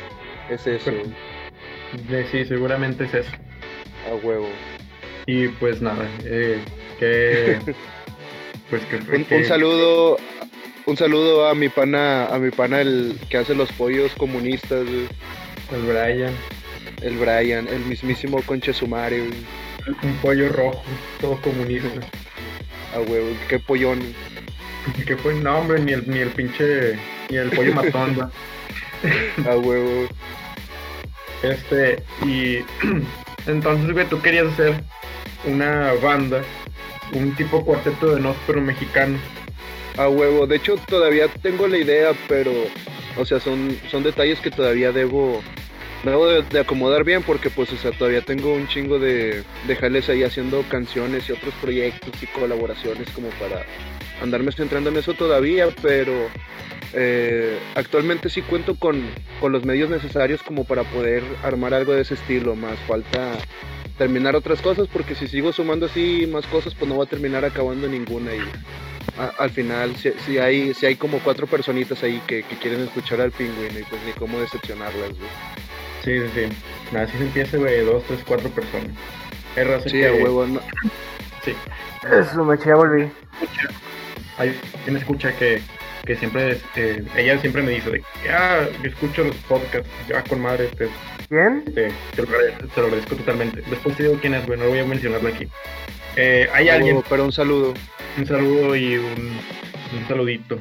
[0.48, 0.90] Es eso,
[2.08, 3.32] pues, sí, seguramente es eso.
[4.10, 4.48] a huevo.
[5.26, 6.58] Y pues nada, eh,
[6.98, 7.58] que.
[8.70, 10.16] Pues que, Un, que- un saludo,
[10.90, 15.06] un saludo a mi pana, a mi pana el que hace los pollos comunistas, güey.
[15.72, 16.34] El Brian,
[17.00, 19.96] El Brian, el mismísimo Conche Sumare, güey.
[20.02, 20.82] un pollo rojo,
[21.20, 21.88] todo comunista.
[22.92, 24.00] A huevo, qué pollón.
[25.06, 25.34] que fue?
[25.34, 26.98] No, hombre, ni el, ni el pinche.
[27.30, 28.28] Ni el pollo matón.
[29.48, 30.08] A huevo.
[31.44, 32.64] Este, y
[33.46, 34.82] entonces, güey, tú querías hacer
[35.44, 36.42] una banda,
[37.12, 39.18] un tipo cuarteto de nos, pero mexicano.
[39.96, 40.46] A huevo.
[40.46, 42.52] De hecho, todavía tengo la idea, pero,
[43.16, 45.42] o sea, son, son detalles que todavía debo,
[46.04, 49.76] debo de, de acomodar bien, porque, pues, o sea, todavía tengo un chingo de, de
[49.76, 53.64] jales ahí haciendo canciones y otros proyectos y colaboraciones como para
[54.22, 56.12] andarme centrando en eso todavía, pero
[56.92, 59.02] eh, actualmente sí cuento con,
[59.40, 62.56] con los medios necesarios como para poder armar algo de ese estilo.
[62.56, 63.38] Más falta
[63.98, 67.44] terminar otras cosas, porque si sigo sumando así más cosas, pues no voy a terminar
[67.44, 68.40] acabando ninguna y
[69.24, 72.82] a- al final si, si hay si hay como cuatro personitas ahí que, que quieren
[72.82, 75.30] escuchar al pingüino y pues ni cómo decepcionarlas, güey.
[76.04, 76.96] Sí, sí, sí.
[76.96, 78.88] Así se empieza, güey, dos, tres, cuatro personas.
[79.56, 80.60] Hay raza Sí, que, huevo, no,
[81.44, 81.54] Sí.
[82.10, 83.10] Eso, me ya volví.
[84.38, 85.60] Hay quien escucha que,
[86.06, 90.22] que siempre, este, ella siempre me dice de que, ah, yo escucho los podcasts, ya
[90.22, 90.88] con madre, te,
[91.28, 91.64] ¿Quién?
[91.74, 93.62] te, te lo, agradezco, te lo agradezco totalmente.
[93.68, 95.46] Después te digo quién es, güey, no voy a mencionarlo aquí.
[96.16, 97.74] Eh, hay alguien, pero un saludo.
[98.20, 100.58] Un saludo y un, un saludito.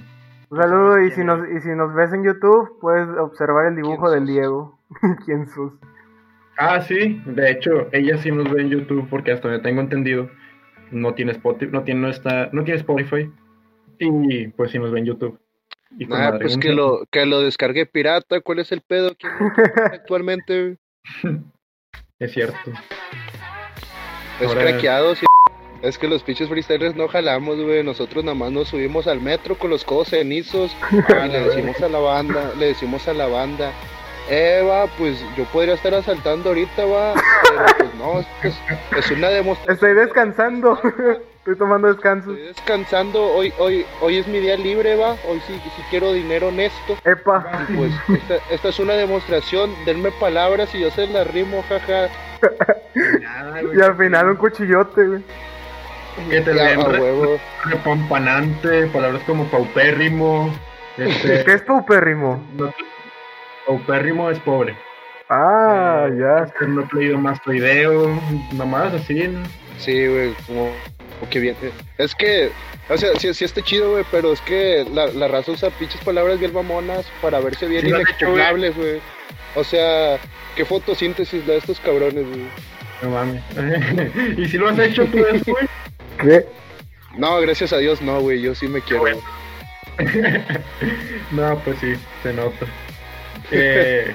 [0.49, 4.09] Un saludo y si nos y si nos ves en YouTube puedes observar el dibujo
[4.09, 4.33] ¿Quién del?
[4.33, 4.79] Diego.
[5.25, 5.73] ¿Quién sos?
[6.57, 10.29] Ah, sí, de hecho, ella sí nos ve en YouTube porque hasta donde tengo entendido,
[10.91, 13.31] no tiene Spotify, no tiene, no está, no tiene Spotify
[13.99, 15.39] y pues sí nos ve en YouTube.
[15.97, 18.41] Y madre, pues que lo, que lo descargue pirata.
[18.41, 20.77] ¿Cuál es el pedo ¿Quién lo tiene actualmente?
[22.19, 22.71] Es cierto.
[24.41, 25.25] Es Ahora- craqueado, sí.
[25.81, 27.83] Es que los pinches freestylers no jalamos, güey.
[27.83, 31.89] Nosotros nada más nos subimos al metro con los codos cenizos y le decimos a
[31.89, 33.71] la banda, le decimos a la banda,
[34.29, 37.13] eh, va, pues yo podría estar asaltando ahorita, va,
[37.43, 38.19] pero pues no,
[38.97, 39.73] es una demostración.
[39.73, 40.79] Estoy descansando.
[41.39, 42.31] Estoy tomando descanso.
[42.31, 46.49] Estoy descansando, hoy, hoy, hoy es mi día libre, va, hoy sí, sí quiero dinero
[46.49, 46.97] honesto.
[47.05, 47.65] Epa.
[47.69, 52.09] Y pues esta, esta es una demostración, denme palabras y yo se las rimo, jaja.
[53.75, 55.23] Y al final un cuchillote, güey.
[56.29, 57.39] Que te leen re- huevo.
[57.65, 60.53] repampanante, palabras como paupérrimo.
[60.97, 62.43] Este, ¿Qué es paupérrimo?
[62.55, 62.73] no-
[63.65, 64.75] paupérrimo es pobre.
[65.29, 66.43] Ah, Eh, ya.
[66.45, 68.19] este, No he leído mastoideo,
[68.53, 69.27] nomás así.
[69.27, 69.43] ¿no?
[69.77, 70.71] Sí, güey, como,
[71.19, 71.55] como que bien.
[71.97, 72.49] Es que,
[72.89, 76.01] o sea, sí, sí está chido, güey, pero es que la, la raza usa pinches
[76.03, 78.99] palabras bien mamonas para verse bien Sí, inexpugnables, güey.
[79.55, 80.17] O sea,
[80.55, 82.47] qué fotosíntesis de estos cabrones, güey.
[83.03, 83.41] No mames.
[84.37, 85.65] y si lo has hecho tú, es, güey.
[86.21, 86.45] ¿Qué?
[87.17, 89.01] No, gracias a Dios, no, güey, yo sí me quiero.
[89.01, 89.21] Bueno.
[91.31, 91.93] no, pues sí,
[92.23, 92.65] se nota.
[93.51, 94.13] Eh,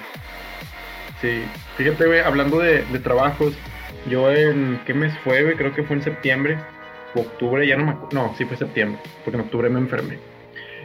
[1.20, 1.42] sí,
[1.76, 3.52] fíjate, güey, hablando de, de trabajos,
[4.08, 5.56] yo en, ¿qué mes fue, güey?
[5.56, 6.56] Creo que fue en septiembre,
[7.16, 10.20] o octubre, ya no me acuerdo, no, sí fue septiembre, porque en octubre me enfermé.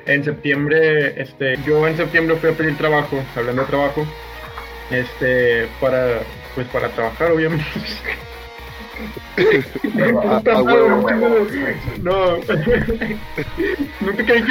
[0.08, 4.08] En septiembre, este, yo en septiembre fui a pedir trabajo, hablando de trabajo,
[4.90, 6.22] este, para,
[6.56, 7.66] pues para trabajar, obviamente.
[9.38, 11.08] A- a huevo.
[12.02, 12.54] No, que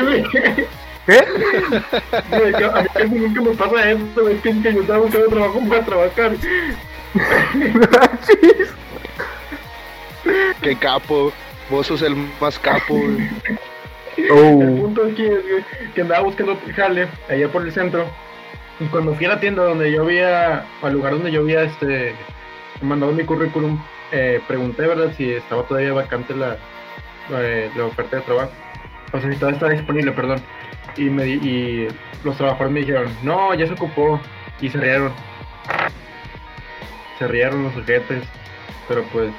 [0.03, 0.22] me...
[0.30, 0.66] ¿Qué?
[2.30, 5.28] Güey, que A mí casi nunca me pasa esto, güey, que, que yo estaba buscando
[5.28, 6.32] trabajo para trabajar.
[10.62, 11.32] Qué capo.
[11.70, 13.28] Vos sos el más capo, güey.
[14.16, 14.59] El Oh.
[14.82, 18.05] punto aquí es güey, que andaba buscando jale allá por el centro.
[18.80, 22.14] Y cuando fui a la tienda donde yo había, al lugar donde yo había este,
[22.80, 23.78] mandado mi currículum,
[24.12, 26.56] eh, pregunté, ¿verdad?, si estaba todavía vacante la,
[27.28, 27.40] la,
[27.74, 28.52] la oferta de trabajo.
[29.12, 30.40] O sea, si todavía estaba disponible, perdón.
[30.96, 31.88] Y, me, di- y
[32.24, 34.20] los trabajadores me dijeron, no, ya se ocupó.
[34.61, 35.12] Y se rieron.
[37.18, 38.24] Se rieron los sujetes.
[38.88, 39.30] Pero pues,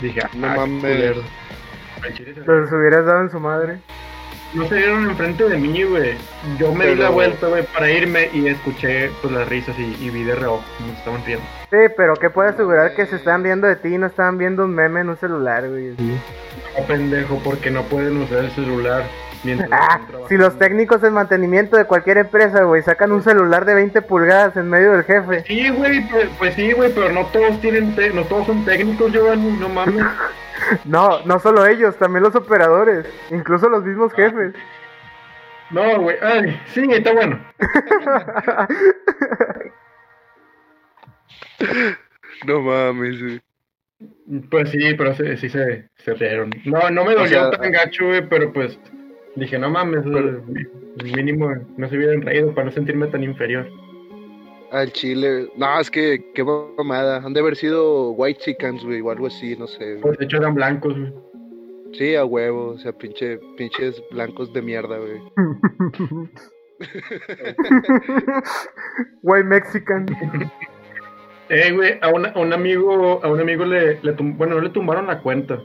[0.00, 1.16] dije, ah, No qué mames.
[2.14, 3.78] chile se hubieras dado en su madre.
[4.54, 6.14] No se dieron enfrente de mí, güey.
[6.58, 10.10] Yo me di la vuelta, güey, para irme y escuché pues las risas y, y
[10.10, 11.44] vi de reojo cómo se estaban riendo.
[11.70, 14.64] Sí, pero ¿qué puede asegurar que se están viendo de ti y no estaban viendo
[14.64, 15.92] un meme en un celular, güey?
[15.92, 16.18] así?
[16.78, 19.04] No, pendejo, porque no pueden usar el celular
[19.70, 24.02] Ah, si los técnicos en mantenimiento de cualquier empresa, güey, sacan un celular de 20
[24.02, 25.44] pulgadas en medio del jefe.
[25.46, 29.12] Sí, güey, pues, pues sí, güey, pero no todos tienen, te- no todos son técnicos,
[29.12, 30.04] Giovanni, no mames.
[30.84, 34.52] No, no solo ellos, también los operadores, incluso los mismos jefes.
[35.70, 37.38] No, güey, ay, sí, está bueno.
[42.46, 43.40] No mames, güey.
[44.50, 46.50] Pues sí, pero sí, sí se, se rieron.
[46.64, 48.78] No, no me dolió sea- tan gacho, güey, pero pues
[49.36, 50.42] dije, no mames, Pero-
[51.14, 53.66] mínimo no se hubieran reído para no sentirme tan inferior.
[54.70, 55.48] Al chile.
[55.56, 57.18] No, es que, qué mamada.
[57.24, 59.84] Han de haber sido white chickens, güey, o algo así, no sé.
[59.92, 60.00] güey.
[60.02, 61.12] Pues de hecho eran blancos, güey.
[61.94, 62.70] Sí, a huevo.
[62.70, 65.20] O sea, pinche, pinches blancos de mierda, güey.
[69.22, 70.06] Güey, Mexican.
[71.48, 74.60] Eh, güey, a, un- a un amigo, a un amigo le, le tum- bueno, no
[74.60, 75.60] le tumbaron la cuenta.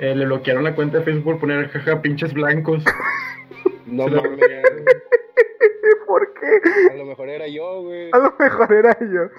[0.00, 2.84] Eh, le bloquearon la cuenta de Facebook por poner jaja pinches blancos.
[3.86, 4.38] No mames.
[6.06, 6.90] ¿Por qué?
[6.92, 8.10] A lo mejor era yo, güey.
[8.12, 9.30] A lo mejor era yo.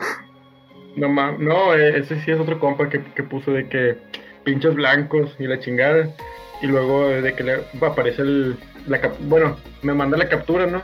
[0.95, 3.97] No mames, no, eh, ese sí es otro compa que, que puso de que
[4.43, 6.10] pinches blancos y la chingada.
[6.64, 8.57] Y luego eh, de que le aparece el,
[8.88, 10.82] la cap- bueno, me manda la captura, ¿no?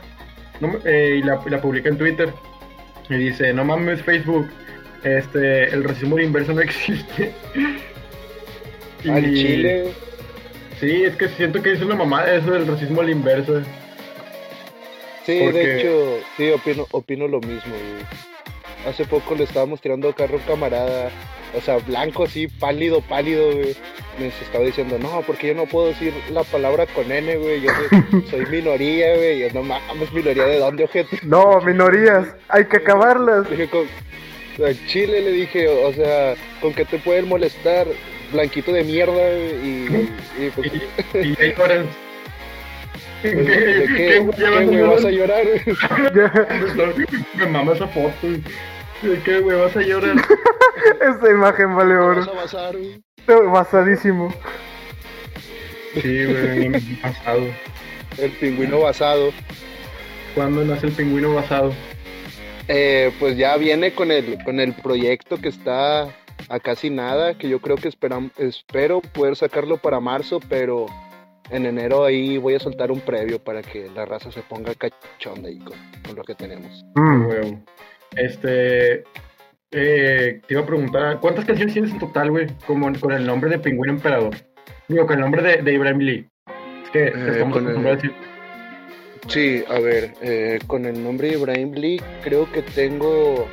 [0.60, 2.28] No me- eh, y la, y la publica en Twitter.
[3.10, 4.46] Y dice, no mames Facebook,
[5.02, 7.32] este, el racismo inverso no existe.
[9.10, 9.92] Al Y- chile.
[10.80, 13.62] Sí, es que siento que es una mamada eso del racismo al inverso.
[15.24, 18.88] Sí, Porque- de hecho, sí, opino, opino lo mismo, güey.
[18.88, 21.10] Hace poco le estábamos tirando carro a un camarada.
[21.56, 23.74] o sea, blanco así, pálido, pálido, güey.
[24.18, 27.62] Me estaba diciendo, no, porque yo no puedo decir la palabra con N, güey.
[27.62, 29.38] Yo soy, soy minoría, güey.
[29.40, 31.18] Yo no mames, minoría de dónde, ojete.
[31.22, 33.48] No, minorías, hay que acabarlas.
[33.48, 33.86] Dije, con
[34.88, 37.86] Chile le dije, o sea, ¿con qué te pueden molestar?
[38.32, 40.72] Blanquito de mierda, güey, y, y pues,
[41.14, 41.86] Y ahí lloras.
[43.22, 45.44] pues, ¿de qué, güey, qué, güey, vas a llorar?
[47.36, 48.26] Me mama esa foto.
[49.02, 49.58] ¿De qué, güey?
[49.58, 50.16] Vas a llorar.
[51.00, 52.20] Esa imagen vale ¿Qué oro.
[52.20, 53.02] vas a basar, güey?
[53.48, 54.32] Basadísimo.
[55.94, 56.68] Sí, güey,
[57.02, 57.46] basado.
[58.18, 59.32] El pingüino basado.
[60.34, 61.72] ¿Cuándo nace el pingüino basado?
[62.68, 66.08] Eh, pues ya viene con el, con el proyecto que está
[66.48, 70.86] a casi nada, que yo creo que esperam- espero poder sacarlo para marzo, pero
[71.50, 75.48] en enero ahí voy a soltar un previo para que la raza se ponga cachonda
[75.48, 75.76] ahí con,
[76.06, 76.84] con lo que tenemos.
[76.94, 77.26] Mm.
[77.26, 77.60] Huevo.
[78.16, 79.04] Este.
[79.72, 82.46] Eh, te iba a preguntar, ¿cuántas canciones tienes en total, güey?
[82.66, 84.34] Como con el nombre de Pingüino Emperador.
[84.88, 86.28] Digo, con el nombre de, de Ibrahim Lee.
[86.84, 88.12] Es que estamos el- a decir.
[89.28, 93.48] Sí, a ver, eh, con el nombre de Ibrahim Lee creo que tengo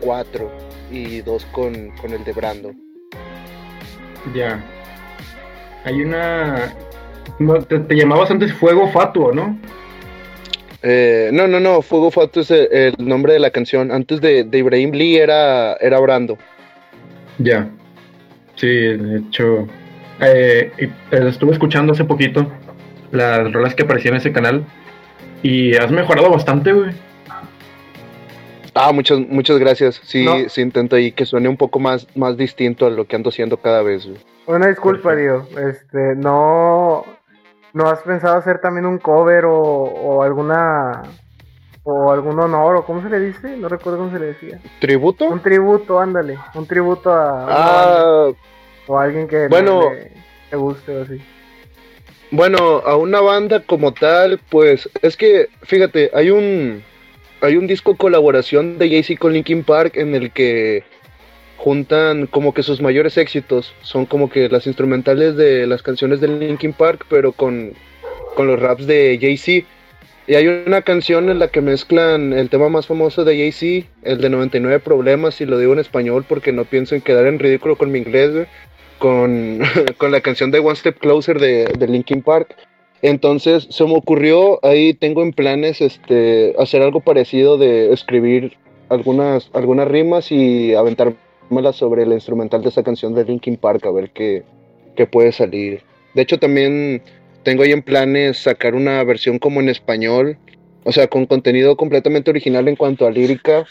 [0.00, 0.50] cuatro
[0.90, 2.72] y dos con, con el de Brando.
[4.34, 4.62] Ya.
[5.84, 6.74] Hay una.
[7.38, 9.58] No, te, te llamabas antes Fuego Fatuo, ¿no?
[10.82, 13.90] Eh, no, no, no, Fuego Fato es el, el nombre de la canción.
[13.90, 16.38] Antes de, de Ibrahim Lee era, era Brando.
[17.38, 17.68] Ya.
[18.56, 19.66] Sí, de hecho.
[20.20, 22.50] eh, eh, estuve escuchando hace poquito
[23.12, 24.64] las rolas que aparecían en ese canal.
[25.42, 26.90] Y has mejorado bastante, güey.
[28.80, 30.00] Ah, muchas, muchas gracias.
[30.04, 30.48] Sí, No.
[30.48, 33.56] sí intento ahí que suene un poco más, más distinto a lo que ando haciendo
[33.56, 34.06] cada vez.
[34.06, 34.18] güey.
[34.46, 35.46] Una disculpa, Dio.
[35.68, 37.04] Este, no.
[37.74, 41.02] ¿No has pensado hacer también un cover o, o alguna.
[41.82, 43.56] o algún honor o cómo se le dice?
[43.56, 44.60] No recuerdo cómo se le decía.
[44.80, 45.26] ¿Tributo?
[45.26, 46.38] Un tributo, ándale.
[46.54, 47.32] Un tributo a.
[47.32, 48.28] banda Ah,
[48.86, 49.90] o a alguien que bueno.
[49.92, 50.12] le,
[50.50, 51.20] le guste o así.
[52.30, 56.82] bueno, a una banda como tal, pues es que, fíjate, hay un,
[57.40, 60.82] hay un disco colaboración de Jay-Z con Linkin Park en el que
[61.56, 63.74] juntan como que sus mayores éxitos.
[63.82, 67.72] Son como que las instrumentales de las canciones de Linkin Park, pero con,
[68.34, 69.66] con los raps de Jay-Z.
[70.26, 74.20] Y hay una canción en la que mezclan el tema más famoso de Jay-Z, el
[74.20, 77.76] de 99 problemas, y lo digo en español porque no pienso en quedar en ridículo
[77.76, 78.46] con mi inglés,
[78.98, 79.60] con,
[79.96, 82.54] con la canción de One Step Closer de, de Linkin Park.
[83.02, 88.56] Entonces se me ocurrió, ahí tengo en planes este, hacer algo parecido de escribir
[88.88, 93.92] algunas, algunas rimas y aventármelas sobre el instrumental de esa canción de Linkin Park, a
[93.92, 94.42] ver qué,
[94.96, 95.82] qué puede salir.
[96.14, 97.02] De hecho también
[97.44, 100.38] tengo ahí en planes sacar una versión como en español,
[100.84, 103.64] o sea, con contenido completamente original en cuanto a lírica,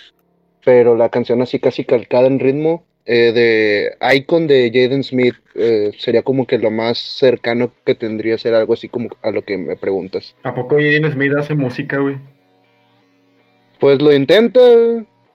[0.64, 2.84] pero la canción así casi calcada en ritmo.
[3.08, 8.36] Eh, de Icon de Jaden Smith eh, sería como que lo más cercano que tendría
[8.36, 10.36] a ser algo así como a lo que me preguntas.
[10.44, 12.18] ¿A poco Jaden Smith hace música, güey?
[13.80, 14.60] Pues lo intenta,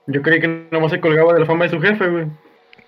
[0.07, 2.25] Yo creí que nomás se colgaba de la fama de su jefe, güey.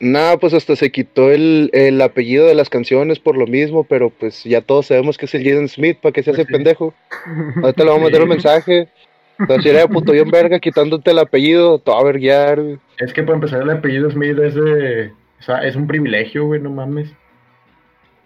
[0.02, 4.10] nada, pues hasta se quitó el, el apellido de las canciones por lo mismo, pero
[4.10, 6.54] pues ya todos sabemos que es el Jaden Smith, ¿para qué se hace Pues sí.
[6.54, 6.94] pendejo?
[7.64, 8.88] Ahorita le vamos a mandar un Sí.
[9.38, 9.62] Mensaje.
[9.62, 12.78] Si era de puto bien verga, quitándote el apellido, va a verguiar, güey.
[12.98, 15.12] Es que para empezar el apellido Smith es de...
[15.40, 17.10] O sea, es un privilegio, güey, no mames.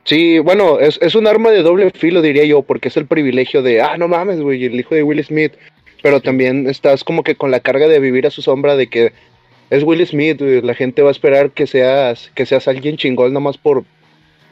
[0.05, 3.61] Sí, bueno, es, es un arma de doble filo, diría yo, porque es el privilegio
[3.61, 5.53] de, ah, no mames, güey, el hijo de Will Smith.
[6.01, 9.11] Pero también estás como que con la carga de vivir a su sombra de que
[9.69, 13.33] es Will Smith, güey, la gente va a esperar que seas, que seas alguien chingón
[13.33, 13.83] nomás por,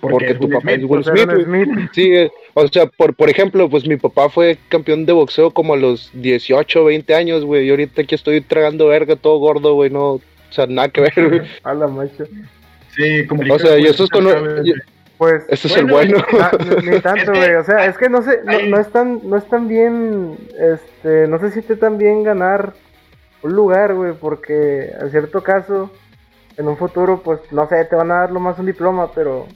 [0.02, 0.78] porque, es tu papá Smith.
[0.80, 1.46] es Will ser Smith.
[1.46, 1.90] Smith.
[1.94, 5.74] Sí, eh, o sea, por, por ejemplo, pues mi papá fue campeón de boxeo como
[5.74, 9.90] a los 18, 20 años, güey, y ahorita aquí estoy tragando verga todo gordo, güey,
[9.90, 11.42] no, o sea, nada que ver, güey.
[11.64, 12.26] A la macho.
[12.96, 14.26] Sí, como el O sea, y eso es con-
[15.18, 15.44] Pues.
[15.50, 16.18] Ese es el Bueno.
[16.40, 16.52] Ah,
[16.84, 17.54] ni, ni tanto, que- güey.
[17.56, 21.28] O sea, es que no sé, no, no es tan, no es tan bien, este,
[21.28, 22.74] no se siente tan bien ganar
[23.44, 25.92] un lugar, güey, porque en cierto caso,
[26.58, 29.48] en un futuro, pues, no sé, te van a dar lo más un diploma, pero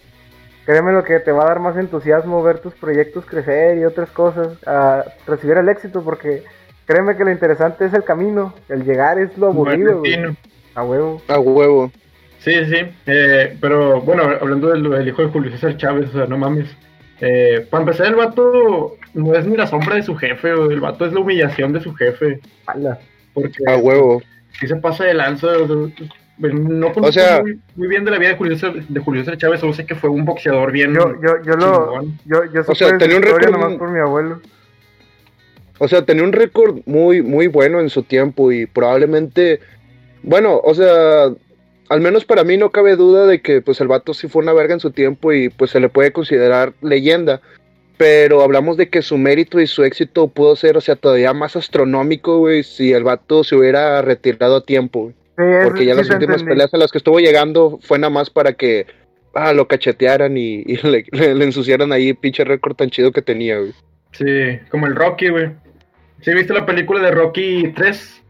[0.72, 4.09] créeme lo que te va a dar más entusiasmo ver tus proyectos crecer y otras
[4.11, 6.43] cosas, a recibir el éxito, porque
[6.86, 10.01] créeme que lo interesante es el camino, el llegar es lo aburrido.
[10.74, 11.22] A huevo.
[11.28, 11.91] A huevo.
[12.39, 16.26] Sí, sí, eh, pero bueno, hablando del, del hijo de Julio César Chávez, o sea,
[16.26, 16.69] no mames.
[17.19, 20.80] Eh, para empezar, el vato no es ni la sombra de su jefe, o el
[20.80, 22.39] vato es la humillación de su jefe.
[22.65, 22.97] Ala.
[23.34, 24.22] Porque A huevo.
[24.57, 25.47] sí se pasa de lanza.
[25.47, 26.07] o sea,
[26.38, 29.22] no conozco O sea- muy, muy bien de la vida de Julio, César, de Julio
[29.22, 30.94] César Chávez, solo sé que fue un boxeador bien.
[30.94, 34.42] Yo, yo, yo lo, yo, yo supe sea, tenía un récord- nomás por mi abuelo.
[35.78, 39.60] O sea, tenía un récord muy, muy bueno en su tiempo y probablemente,
[40.22, 41.32] bueno, o sea,
[41.90, 44.54] al menos para mí no cabe duda de que pues el vato sí fue una
[44.54, 47.42] verga en su tiempo y pues se le puede considerar leyenda.
[47.98, 51.56] Pero hablamos de que su mérito y su éxito pudo ser, o sea, todavía más
[51.56, 55.16] astronómico, güey, si el vato se hubiera retirado a tiempo, güey.
[55.38, 56.46] Sí, Porque ya sí las últimas entendí.
[56.52, 58.86] peleas a las que estuvo llegando fue nada más para que
[59.34, 63.22] ah, lo cachetearan y, y le, le- le ensuciaran ahí pinche récord tan chido que
[63.22, 63.74] tenía, güey.
[64.12, 65.50] Sí, como el Rocky, güey.
[66.22, 68.22] ¿Sí viste la película de Rocky 3?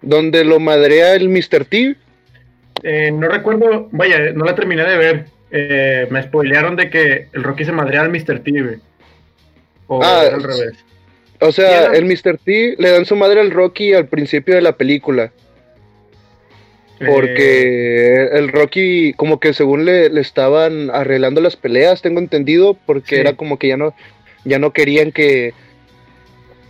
[0.00, 1.64] Donde lo madrea el Mr.
[1.68, 1.96] T.
[2.84, 5.24] Eh, no recuerdo, vaya, no la terminé de ver.
[5.50, 8.38] Eh, me spoilearon de que el Rocky se madrea al Mr.
[8.40, 8.76] T, güey.
[9.88, 10.84] O Ah, al revés.
[11.40, 12.38] O sea, el Mr.
[12.44, 15.32] T le dan su madre al Rocky al principio de la película.
[17.00, 22.74] Eh, Porque el Rocky, como que según le, le estaban arreglando las peleas, tengo entendido,
[22.86, 23.20] porque Sí.
[23.20, 23.94] era como que ya no,
[24.44, 25.52] ya no querían que,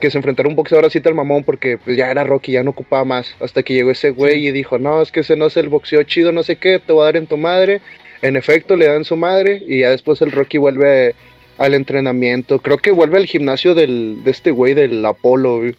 [0.01, 2.71] que se enfrentara un boxeador así tal mamón, porque pues, ya era Rocky, ya no
[2.71, 3.35] ocupaba más.
[3.41, 6.03] Hasta que llegó ese güey y dijo, no, es que ese no es el boxeo
[6.05, 7.81] chido, no sé qué, te voy a dar en tu madre.
[8.21, 11.15] En efecto, le dan su madre y ya después el Rocky vuelve
[11.57, 12.59] al entrenamiento.
[12.61, 15.59] Creo que vuelve al gimnasio del, de este güey del Apolo.
[15.59, 15.75] güey.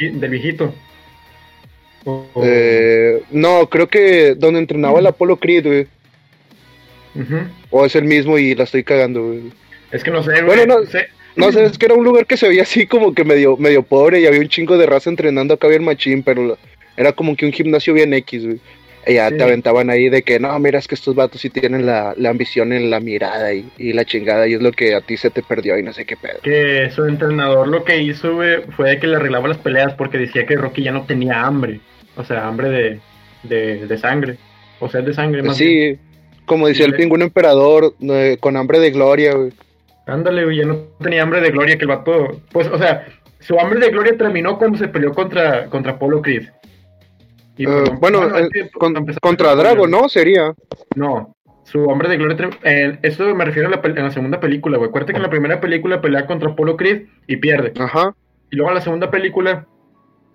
[0.00, 0.72] del viejito.
[2.08, 5.86] O- o- Eh, no, creo que donde entrenaba el Apolo Creed, güey.
[7.70, 9.52] O es el mismo y la estoy cagando, güey.
[9.90, 10.44] Es que no sé, güey.
[10.56, 13.14] Bueno, no- sé- No sé, es que era un lugar que se veía así como
[13.14, 16.58] que medio, medio pobre y había un chingo de raza entrenando acá bien machín, pero
[16.96, 18.60] era como que un gimnasio bien X, güey.
[19.06, 19.36] Y ya Sí.
[19.36, 22.30] te aventaban ahí de que, no, mira, es que estos vatos sí tienen la, la
[22.30, 25.30] ambición en la mirada y, y la chingada, y es lo que a ti se
[25.30, 26.40] te perdió y no sé qué pedo.
[26.42, 30.44] que su entrenador lo que hizo, güey, fue que le arreglaba las peleas porque decía
[30.44, 31.78] que Rocky ya no tenía hambre.
[32.18, 33.00] O sea, hambre de,
[33.44, 34.36] de, de sangre.
[34.80, 35.96] O sea, de sangre más bien.
[35.96, 36.00] Sí,
[36.44, 36.98] como decía el Sí.
[36.98, 39.52] pingüino emperador, eh, con hambre de gloria, güey.
[40.06, 42.40] Ándale, güey, ya no tenía hambre de gloria que el vato.
[42.52, 43.06] Pues, o sea,
[43.40, 46.48] su hambre de gloria terminó cuando se peleó contra, contra Apolo Creed.
[47.56, 50.08] Y, Eh, pues, bueno, eh, con- contra Drago, ¿no?
[50.08, 50.54] Sería.
[50.96, 52.50] No, su hombre de gloria.
[52.62, 54.88] eh, eso me refiero a la, en la segunda película, güey.
[54.88, 57.72] Acuérdate que en la primera película pelea contra Apolo Creed y pierde.
[57.78, 58.14] Ajá.
[58.50, 59.66] Y luego en la segunda película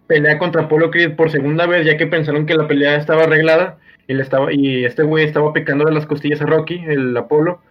[0.07, 3.77] pelea contra Apolo Creed por segunda vez, ya que pensaron que la pelea estaba arreglada.
[4.07, 7.61] Y, le estaba, y este güey estaba picando de las costillas a Rocky, el Apolo,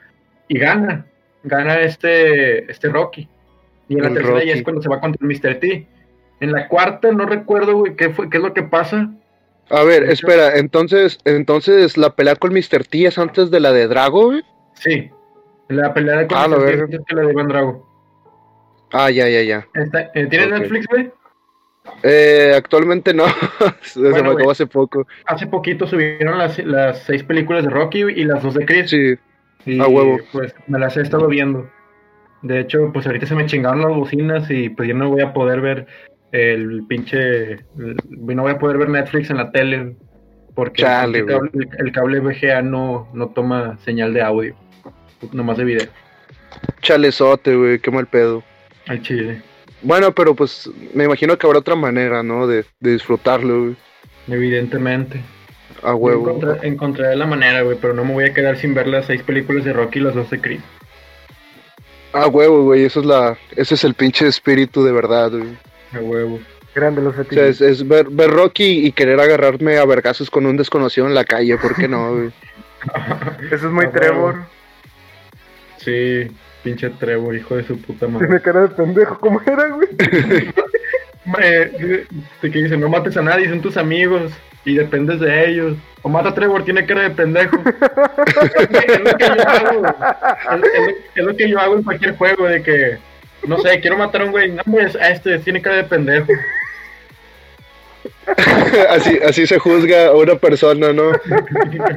[0.48, 1.04] y gana.
[1.44, 3.28] Gana este, este Rocky.
[3.88, 5.56] Y en la tercera ya es cuando se va contra el Mr.
[5.60, 5.86] T.
[6.40, 9.10] En la cuarta no recuerdo, güey, qué, fue, qué es lo que pasa.
[9.68, 12.84] A ver, De espera, entonces, entonces la pelea con Mr.
[12.88, 14.42] T es antes de la de Drago, güey.
[14.74, 15.10] Sí.
[15.68, 16.64] La pelea de con Ah, Mr.
[16.64, 17.88] T es antes que la de Iván Drago.
[18.92, 19.66] Ah, ya, ya, ya.
[19.74, 20.58] Está- eh, ¿Tienes Ok.
[20.58, 21.10] Netflix, güey?
[22.02, 23.24] Eh, actualmente no.
[23.82, 25.06] Se me acabó hace poco.
[25.26, 28.90] Hace poquito subieron las, las seis películas de Rocky y las dos de Chris.
[28.90, 29.14] Sí.
[29.64, 30.18] Y A huevo.
[30.32, 31.68] pues me las he estado viendo.
[32.42, 35.32] De hecho, pues ahorita se me chingaron las bocinas y pues ya no voy a
[35.32, 35.86] poder ver
[36.32, 37.52] el pinche.
[37.52, 39.94] el- no voy a poder ver Netflix en la tele.
[40.54, 44.54] Porque Chale, el, cable, el cable VGA no, no toma señal de audio,
[45.32, 45.86] nomás de video.
[46.82, 48.42] Chalezote, güey, qué mal pedo.
[48.88, 49.40] Al chile,
[49.82, 52.46] Bueno, pero pues me imagino que habrá otra manera, ¿no?
[52.46, 53.76] De, de disfrutarlo, güey.
[54.28, 55.20] evidentemente.
[55.82, 56.30] A huevo.
[56.30, 59.22] encontré, encontraré la manera, güey, pero no me voy a quedar sin ver las seis
[59.22, 60.60] películas de Rocky y las dos de Chris.
[62.12, 62.84] A huevo, güey.
[62.84, 65.56] Eso es la, ese es el pinche espíritu de verdad, güey.
[65.92, 66.38] A huevo.
[66.74, 70.46] Grande los O sea, es, es ver, ver Rocky y querer agarrarme a vergazos con
[70.46, 72.30] un desconocido en la calle, ¿por qué no, güey?
[73.50, 74.00] Eso es muy a huevo.
[74.00, 74.36] Trevor.
[75.76, 76.30] Sí,
[76.62, 78.26] pinche Trevor, hijo de su puta madre.
[78.26, 79.18] Tiene cara de pendejo.
[79.18, 79.88] ¿Cómo era, güey?
[81.40, 82.04] Eh,
[82.40, 84.32] que dice, no mates a nadie, son tus amigos
[84.64, 85.76] y dependes de ellos.
[86.02, 87.56] O mata a Trevor, tiene cara de pendejo.
[88.88, 89.86] es, lo que yo hago,
[91.14, 92.98] es lo que yo hago en cualquier juego, de que,
[93.46, 96.26] no sé, quiero matar a un güey, no, pues a este tiene cara de pendejo.
[98.90, 101.12] así, así se juzga a una persona, ¿no?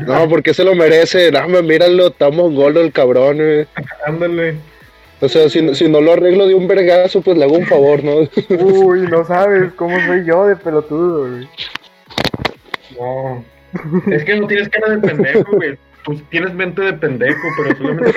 [0.05, 1.31] No, porque se lo merece.
[1.31, 3.67] No, me míralo, está mongolo el cabrón, güey.
[4.05, 4.55] Ándale.
[5.21, 8.03] O sea, si, si no lo arreglo de un vergazo, pues le hago un favor,
[8.03, 8.27] ¿no?
[8.49, 11.49] Uy, no sabes cómo soy yo de pelotudo, güey.
[12.99, 13.43] No.
[14.11, 15.77] Es que no tienes cara de pendejo, güey.
[16.03, 18.11] Tú tienes mente de pendejo, pero solamente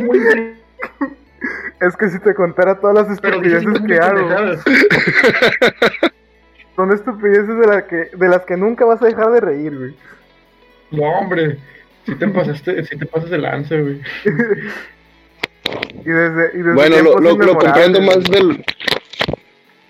[0.00, 0.54] muy inteligente,
[1.80, 4.28] Es que si te contara todas las estupideces que hago.
[6.76, 9.94] Son estupideces de, la que, de las que nunca vas a dejar de reír, güey.
[10.90, 11.58] No, hombre.
[12.06, 14.00] Si te pasaste, si te pasas de lanza, güey.
[16.04, 18.64] Y desde, y desde Bueno, lo, lo, lo comprendo más del...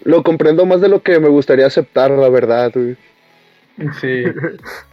[0.05, 2.97] Lo comprendo más de lo que me gustaría aceptar, la verdad, güey.
[4.01, 4.25] Sí.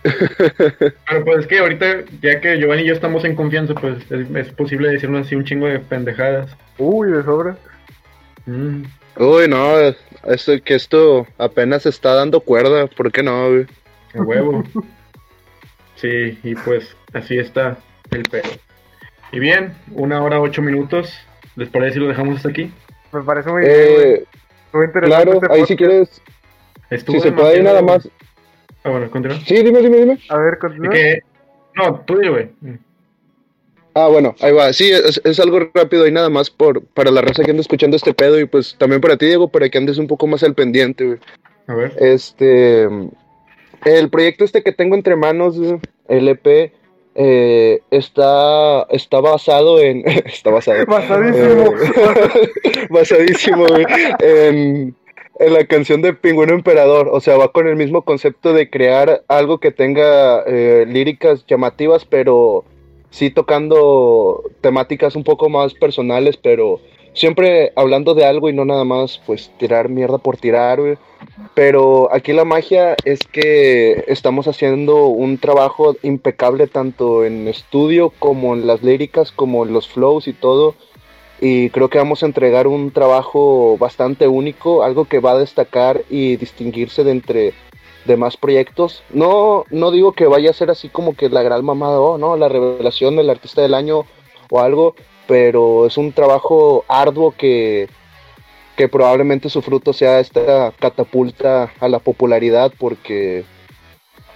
[0.01, 4.35] Pero pues es que ahorita, ya que Giovanni y yo estamos en confianza, pues es,
[4.35, 6.55] es posible decirnos así un chingo de pendejadas.
[6.77, 7.57] Uy, de sobra.
[8.45, 8.83] Mm.
[9.17, 9.93] Uy, no,
[10.27, 13.65] esto, que esto apenas está dando cuerda, ¿por qué no, güey?
[14.15, 14.63] A huevo.
[15.95, 17.77] Sí, y pues así está
[18.09, 18.49] el pedo.
[19.31, 21.13] Y bien, una hora ocho minutos.
[21.55, 22.73] ¿Les parece si lo dejamos hasta aquí?
[23.11, 23.61] Me parece muy.
[23.63, 24.23] Eh,
[24.73, 25.23] Muy interesante.
[25.23, 26.21] claro, este ahí si quieres,
[26.89, 28.09] Estuvo si se puede ir nada más.
[28.83, 29.37] Ah, bueno, continúa.
[29.45, 30.19] Sí, dime, dime, dime.
[30.29, 30.91] A ver, continúa.
[30.91, 31.19] que...
[31.75, 32.49] No, tú dile, güey.
[33.93, 34.71] Ah, bueno, ahí va.
[34.73, 37.97] Sí, es, es algo rápido y nada más por, para la raza que anda escuchando
[37.97, 40.55] este pedo y pues también para ti, Diego, para que andes un poco más al
[40.55, 41.19] pendiente, güey.
[41.67, 41.93] A ver.
[41.99, 42.83] Este,
[43.85, 45.57] el proyecto este que tengo entre manos,
[46.07, 46.71] el EP,
[47.15, 51.73] eh, está, está basado en, está basado, Basadísimo.
[51.73, 53.85] eh, basadísimo, güey,
[54.19, 54.95] en,
[55.39, 59.23] en la canción de Pingüino Emperador, o sea, va con el mismo concepto de crear
[59.27, 62.63] algo que tenga eh, líricas llamativas, pero
[63.11, 66.79] sí tocando temáticas un poco más personales, pero
[67.13, 70.79] siempre hablando de algo y no nada más, pues, tirar mierda por tirar.
[71.53, 78.55] Pero aquí la magia es que estamos haciendo un trabajo impecable tanto en estudio como
[78.55, 80.75] en las líricas, como en los flows y todo.
[81.39, 86.03] Y creo que vamos a entregar un trabajo bastante único, algo que va a destacar
[86.09, 87.53] y distinguirse de entre
[88.05, 89.03] demás proyectos.
[89.09, 92.37] No, no digo que vaya a ser así como que la gran mamada, oh, no,
[92.37, 94.05] la revelación del artista del año
[94.49, 94.95] o algo,
[95.27, 97.89] pero es un trabajo arduo que,
[98.75, 103.45] que probablemente su fruto sea esta catapulta a la popularidad porque,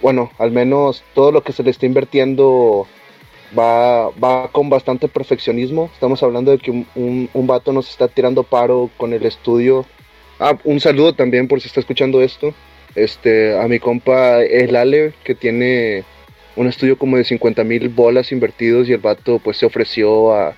[0.00, 2.86] bueno, al menos todo lo que se le está invirtiendo
[3.56, 5.90] va, va con bastante perfeccionismo.
[5.92, 9.84] Estamos hablando de que un, un, un vato nos está tirando paro con el estudio.
[10.38, 12.54] Ah, un saludo también por si está escuchando esto.
[12.96, 16.04] Este, a mi compa El Ale, que tiene
[16.56, 20.54] un estudio como de 50 mil bolas invertidos y el vato pues se ofreció a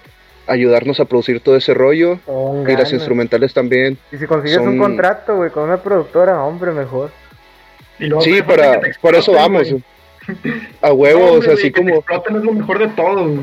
[0.47, 3.99] ayudarnos a producir todo ese rollo Con y las instrumentales también.
[4.11, 7.11] Y si consigues un contrato, güey, con una productora, hombre, mejor.
[8.20, 9.74] Sí, para, para eso vamos.
[10.82, 13.43] A huevo, No, o sea, así como exploten es lo mejor de todo.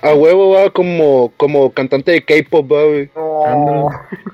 [0.00, 3.10] a huevo va como como cantante de K-pop, va, güey.
[3.14, 3.33] No,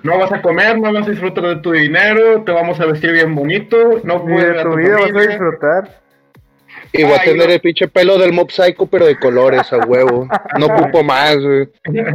[0.02, 3.12] No vas a comer, no vas a disfrutar de tu dinero, te vamos a vestir
[3.12, 6.00] bien bonito, no puedes de a tu tu vida vas a disfrutar.
[6.92, 7.54] Y voy a tener no.
[7.54, 10.28] el pinche pelo del Mob Psycho, pero de colores, a huevo.
[10.58, 11.68] No ocupo más, güey.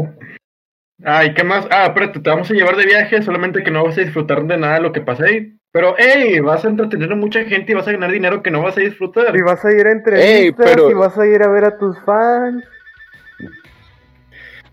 [1.04, 1.68] Ay, ¿qué más?
[1.72, 4.58] Ah, espérate, te vamos a llevar de viaje, solamente que no vas a disfrutar de
[4.58, 5.54] nada de lo que pasa ahí.
[5.72, 8.62] Pero, hey, vas a entretener a mucha gente y vas a ganar dinero que no
[8.62, 9.36] vas a disfrutar.
[9.36, 11.78] Y vas a ir a entrevistas, Ey, pero- y vas a ir a ver a
[11.78, 12.64] tus fans.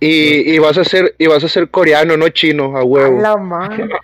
[0.04, 3.20] Y, y vas a ser y vas a ser coreano, no chino, a A huevo.
[3.20, 3.88] la madre.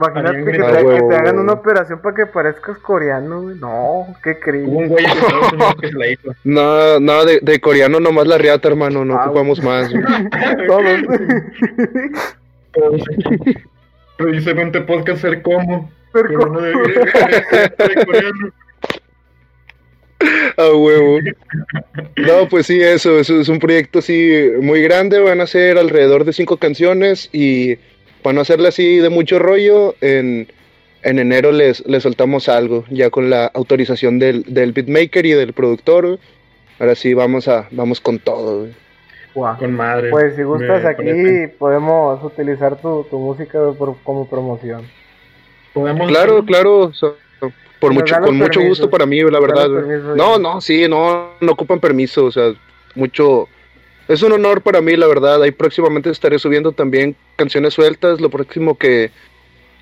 [0.00, 0.58] Imagínate que te,
[1.08, 3.56] que hagan una operación para que parezcas coreano, güey.
[3.56, 4.62] No, qué Hubo creí.
[4.64, 6.30] un güey en Estados Unidos que se la hizo.
[6.44, 9.90] No, no, de, de coreano nomás la riata, hermano, no Ah, ocupamos más.
[10.68, 11.00] Todos.
[14.16, 15.90] Precisamente podcast ser como.
[16.14, 16.34] De, de
[18.06, 18.52] coreano.
[20.56, 21.18] A huevo.
[22.16, 25.20] No, pues sí, eso, eso es un proyecto así muy grande.
[25.20, 27.76] Van a ser alrededor de cinco canciones y
[28.22, 30.48] para no hacerle así de mucho rollo, en,
[31.02, 35.52] en enero les, les soltamos algo, ya con la autorización del, del beatmaker y del
[35.52, 36.18] productor.
[36.80, 38.60] Ahora sí, vamos, a, vamos con todo.
[38.60, 38.72] güey.
[39.34, 39.56] Guau.
[39.58, 40.10] Con madre.
[40.10, 41.48] Pues si gustas aquí parece.
[41.58, 44.82] podemos utilizar tu, tu música por- como promoción.
[45.72, 46.08] Podemos.
[46.08, 46.90] Claro, claro.
[47.80, 48.68] Por mucho, con mucho permisos.
[48.80, 49.68] gusto para mí, la verdad.
[49.70, 50.38] permisos, No, ya.
[50.38, 52.52] no, sí, no, no ocupan permiso, o sea,
[52.94, 53.48] mucho...
[54.08, 55.42] Es un honor para mí, la verdad.
[55.42, 58.20] Ahí próximamente estaré subiendo también canciones sueltas.
[58.22, 59.10] Lo próximo que,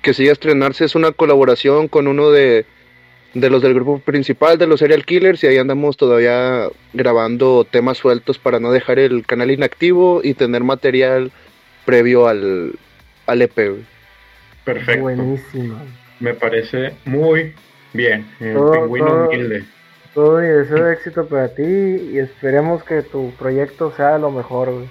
[0.01, 2.65] que sigue a estrenarse es una colaboración con uno de,
[3.33, 7.99] de los del grupo principal de los Serial Killers y ahí andamos todavía grabando temas
[7.99, 11.31] sueltos para no dejar el canal inactivo y tener material
[11.85, 12.73] previo al,
[13.27, 13.77] al EP.
[14.65, 15.01] Perfecto.
[15.03, 15.79] Buenísimo.
[16.19, 17.53] Me parece muy
[17.93, 18.25] bien.
[18.39, 19.63] El Todo- pingüino todo- humilde.
[20.13, 24.71] Todo mi deseo de éxito para ti y esperemos que tu proyecto sea lo mejor,
[24.71, 24.89] güey.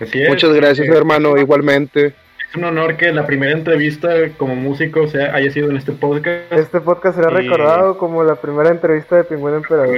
[0.00, 0.28] Así es.
[0.28, 2.14] Muchas gracias, Eh, hermano, igualmente.
[2.48, 4.08] Es un honor que la primera entrevista
[4.38, 6.50] como músico sea, haya sido en este podcast.
[6.52, 9.96] Este podcast será Y- recordado como la primera entrevista de Pingüino Emperador.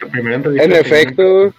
[0.00, 0.64] La primera entrevista.
[0.64, 1.52] En efecto,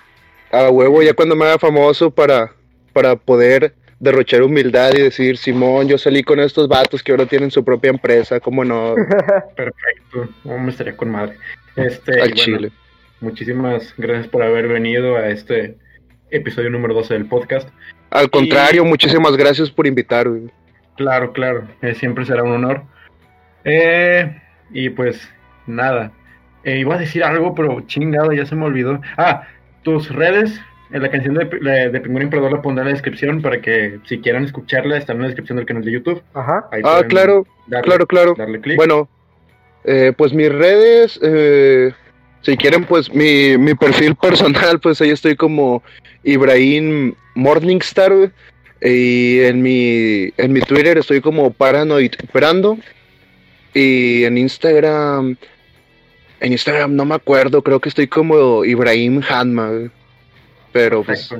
[0.52, 2.52] a huevo, ya cuando me haga famoso para,
[2.94, 7.52] para poder derrochar humildad y decir, Simón, yo salí con estos vatos que ahora tienen
[7.52, 8.96] su propia empresa, ¿cómo no?
[9.56, 10.30] Perfecto.
[10.46, 11.36] Oh, me estaría con madre.
[11.76, 12.72] Este, Al bueno, chile.
[13.22, 15.76] Muchísimas gracias por haber venido a este
[16.32, 17.68] episodio número 12 del podcast.
[18.12, 20.50] Al contrario, muchísimas gracias por invitarme.
[20.96, 22.84] Claro, claro, eh, siempre será un honor.
[23.66, 25.30] Eh, y pues
[25.68, 26.12] nada,
[26.66, 29.00] Eh, iba a decir algo, pero chingado, ya se me olvidó.
[29.18, 29.48] Ah,
[29.82, 30.60] tus redes,
[30.92, 34.20] la canción de, de, de Pingüino Emperador la pondré en la descripción para que si
[34.20, 36.24] quieran escucharla, está en la descripción del canal de YouTube.
[36.34, 36.68] Ajá.
[36.72, 38.36] Ahí Ah, claro, darle- claro, claro.
[38.76, 39.08] Bueno,
[39.86, 41.94] Eh, pues mis redes, eh,
[42.42, 45.82] si quieren, pues mi, mi perfil personal, pues ahí estoy como
[46.24, 48.14] Ibrahim Morningstar.
[48.14, 48.30] güey.
[48.82, 52.78] Y en mi, en mi Twitter estoy como Paranoid Brando.
[53.74, 55.38] Y en Instagram,
[56.40, 59.92] en Instagram no me acuerdo, creo que estoy como Ibrahim Hanma.
[60.72, 61.34] Pero pues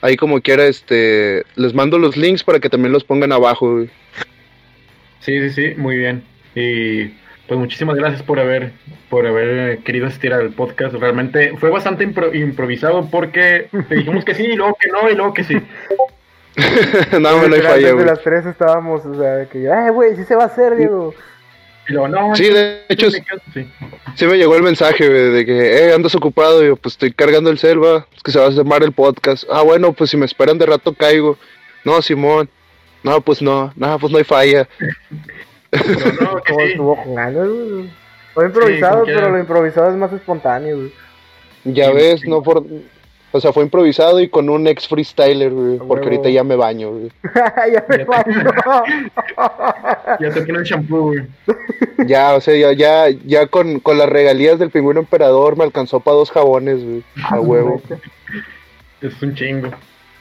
[0.00, 3.72] ahí como quiera, este, les mando los links para que también los pongan abajo.
[3.72, 3.90] güey.
[5.20, 6.22] Sí, sí, sí, muy bien.
[6.54, 7.06] Y
[7.46, 8.72] pues muchísimas gracias por haber
[9.10, 10.94] por haber eh, querido asistir al podcast.
[10.94, 15.14] Realmente fue bastante impro- improvisado porque te dijimos que sí y luego que no y
[15.14, 15.54] luego que sí.
[17.12, 18.06] no, me no hay Desde falla, güey.
[18.06, 21.12] las tres estábamos, o sea, que, eh, güey, sí se va a hacer, Diego.
[21.88, 22.34] No.
[22.34, 26.76] Sí, de hecho, sí, me llegó el mensaje de que, eh, andas ocupado, y yo,
[26.76, 29.44] pues estoy cargando el selva, es que se va a llamar el podcast.
[29.50, 31.38] Ah, bueno, pues si me esperan de rato caigo.
[31.84, 32.48] No, Simón.
[33.02, 34.68] No, pues no, no, pues no hay falla.
[35.74, 36.54] No, no, sí.
[36.70, 37.90] estuvo güey.
[38.32, 40.92] Fue improvisado, como pero lo improvisado es más espontáneo, güey.
[41.64, 42.64] Ya ves, no por...
[43.36, 46.04] O sea, fue improvisado y con un ex freestyler, güey, porque huevo.
[46.04, 47.10] ahorita ya me baño, güey.
[47.72, 48.44] ya me Ya te- baño.
[50.20, 51.22] Ya te pone el shampoo, güey.
[52.06, 55.98] Ya, o sea, ya, ya, ya con, con las regalías del pingüino emperador me alcanzó
[55.98, 57.82] para dos jabones, güey, a huevo.
[59.00, 59.70] Es un chingo.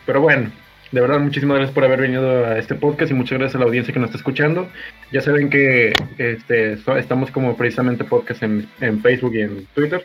[0.08, 0.52] Pero bueno,
[0.92, 3.66] de verdad, muchísimas gracias por haber venido a este podcast y muchas gracias a la
[3.66, 4.68] audiencia que nos está escuchando.
[5.12, 10.04] Ya saben que este, so- estamos como precisamente podcast en, en Facebook y en Twitter.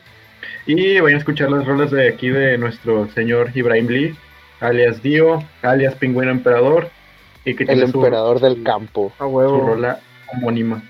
[0.69, 4.15] Y vayan a escuchar las rolas de aquí de nuestro señor Ibrahim Lee,
[4.61, 6.89] alias Dio, alias Pingüino Emperador.
[7.45, 9.67] Y que El tiene su, emperador del campo, A su huevo.
[9.67, 10.01] rola
[10.35, 10.83] homónima,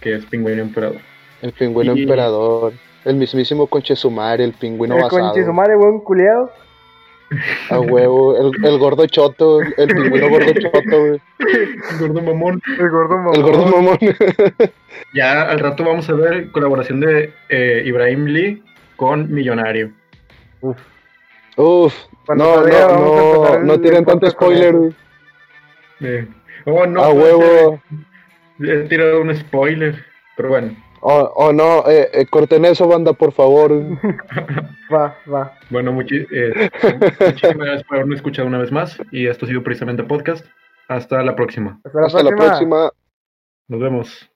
[0.00, 0.98] que es Pingüino Emperador.
[1.42, 2.72] el pingüino Y- emperador,
[3.04, 5.22] el mismísimo Conchesumar, el pingüino El basado.
[5.28, 6.50] conche su madre, buen culiado.
[7.70, 11.20] A huevo, el, el gordo choto, el pingüino gordo choto, güey.
[12.00, 12.60] Gordo mamón.
[12.78, 13.34] El gordo mamón.
[13.36, 13.98] El gordo mamón.
[15.14, 18.62] Ya al rato vamos a ver colaboración de eh, Ibrahim Lee
[19.02, 19.90] con Millonario.
[21.56, 21.92] Uf,
[22.24, 24.94] Cuando no, salga, no, no, no tienen tanto spoiler, güey.
[26.02, 26.28] Eh,
[26.66, 27.02] oh, no.
[27.02, 27.82] A huevo.
[28.60, 30.04] He tirado un spoiler.
[30.36, 33.72] Pero bueno, Oh, oh, no, eh, eh, corten eso, banda, por favor.
[34.92, 35.58] Va, va.
[35.68, 36.70] bueno muchi- eh,
[37.26, 38.96] muchísimas gracias por haberme escuchado una vez más.
[39.10, 40.46] Y esto ha sido precisamente podcast.
[40.86, 41.80] Hasta la próxima.
[41.84, 42.90] Hasta la Hasta la próxima.
[43.66, 44.31] Nos vemos.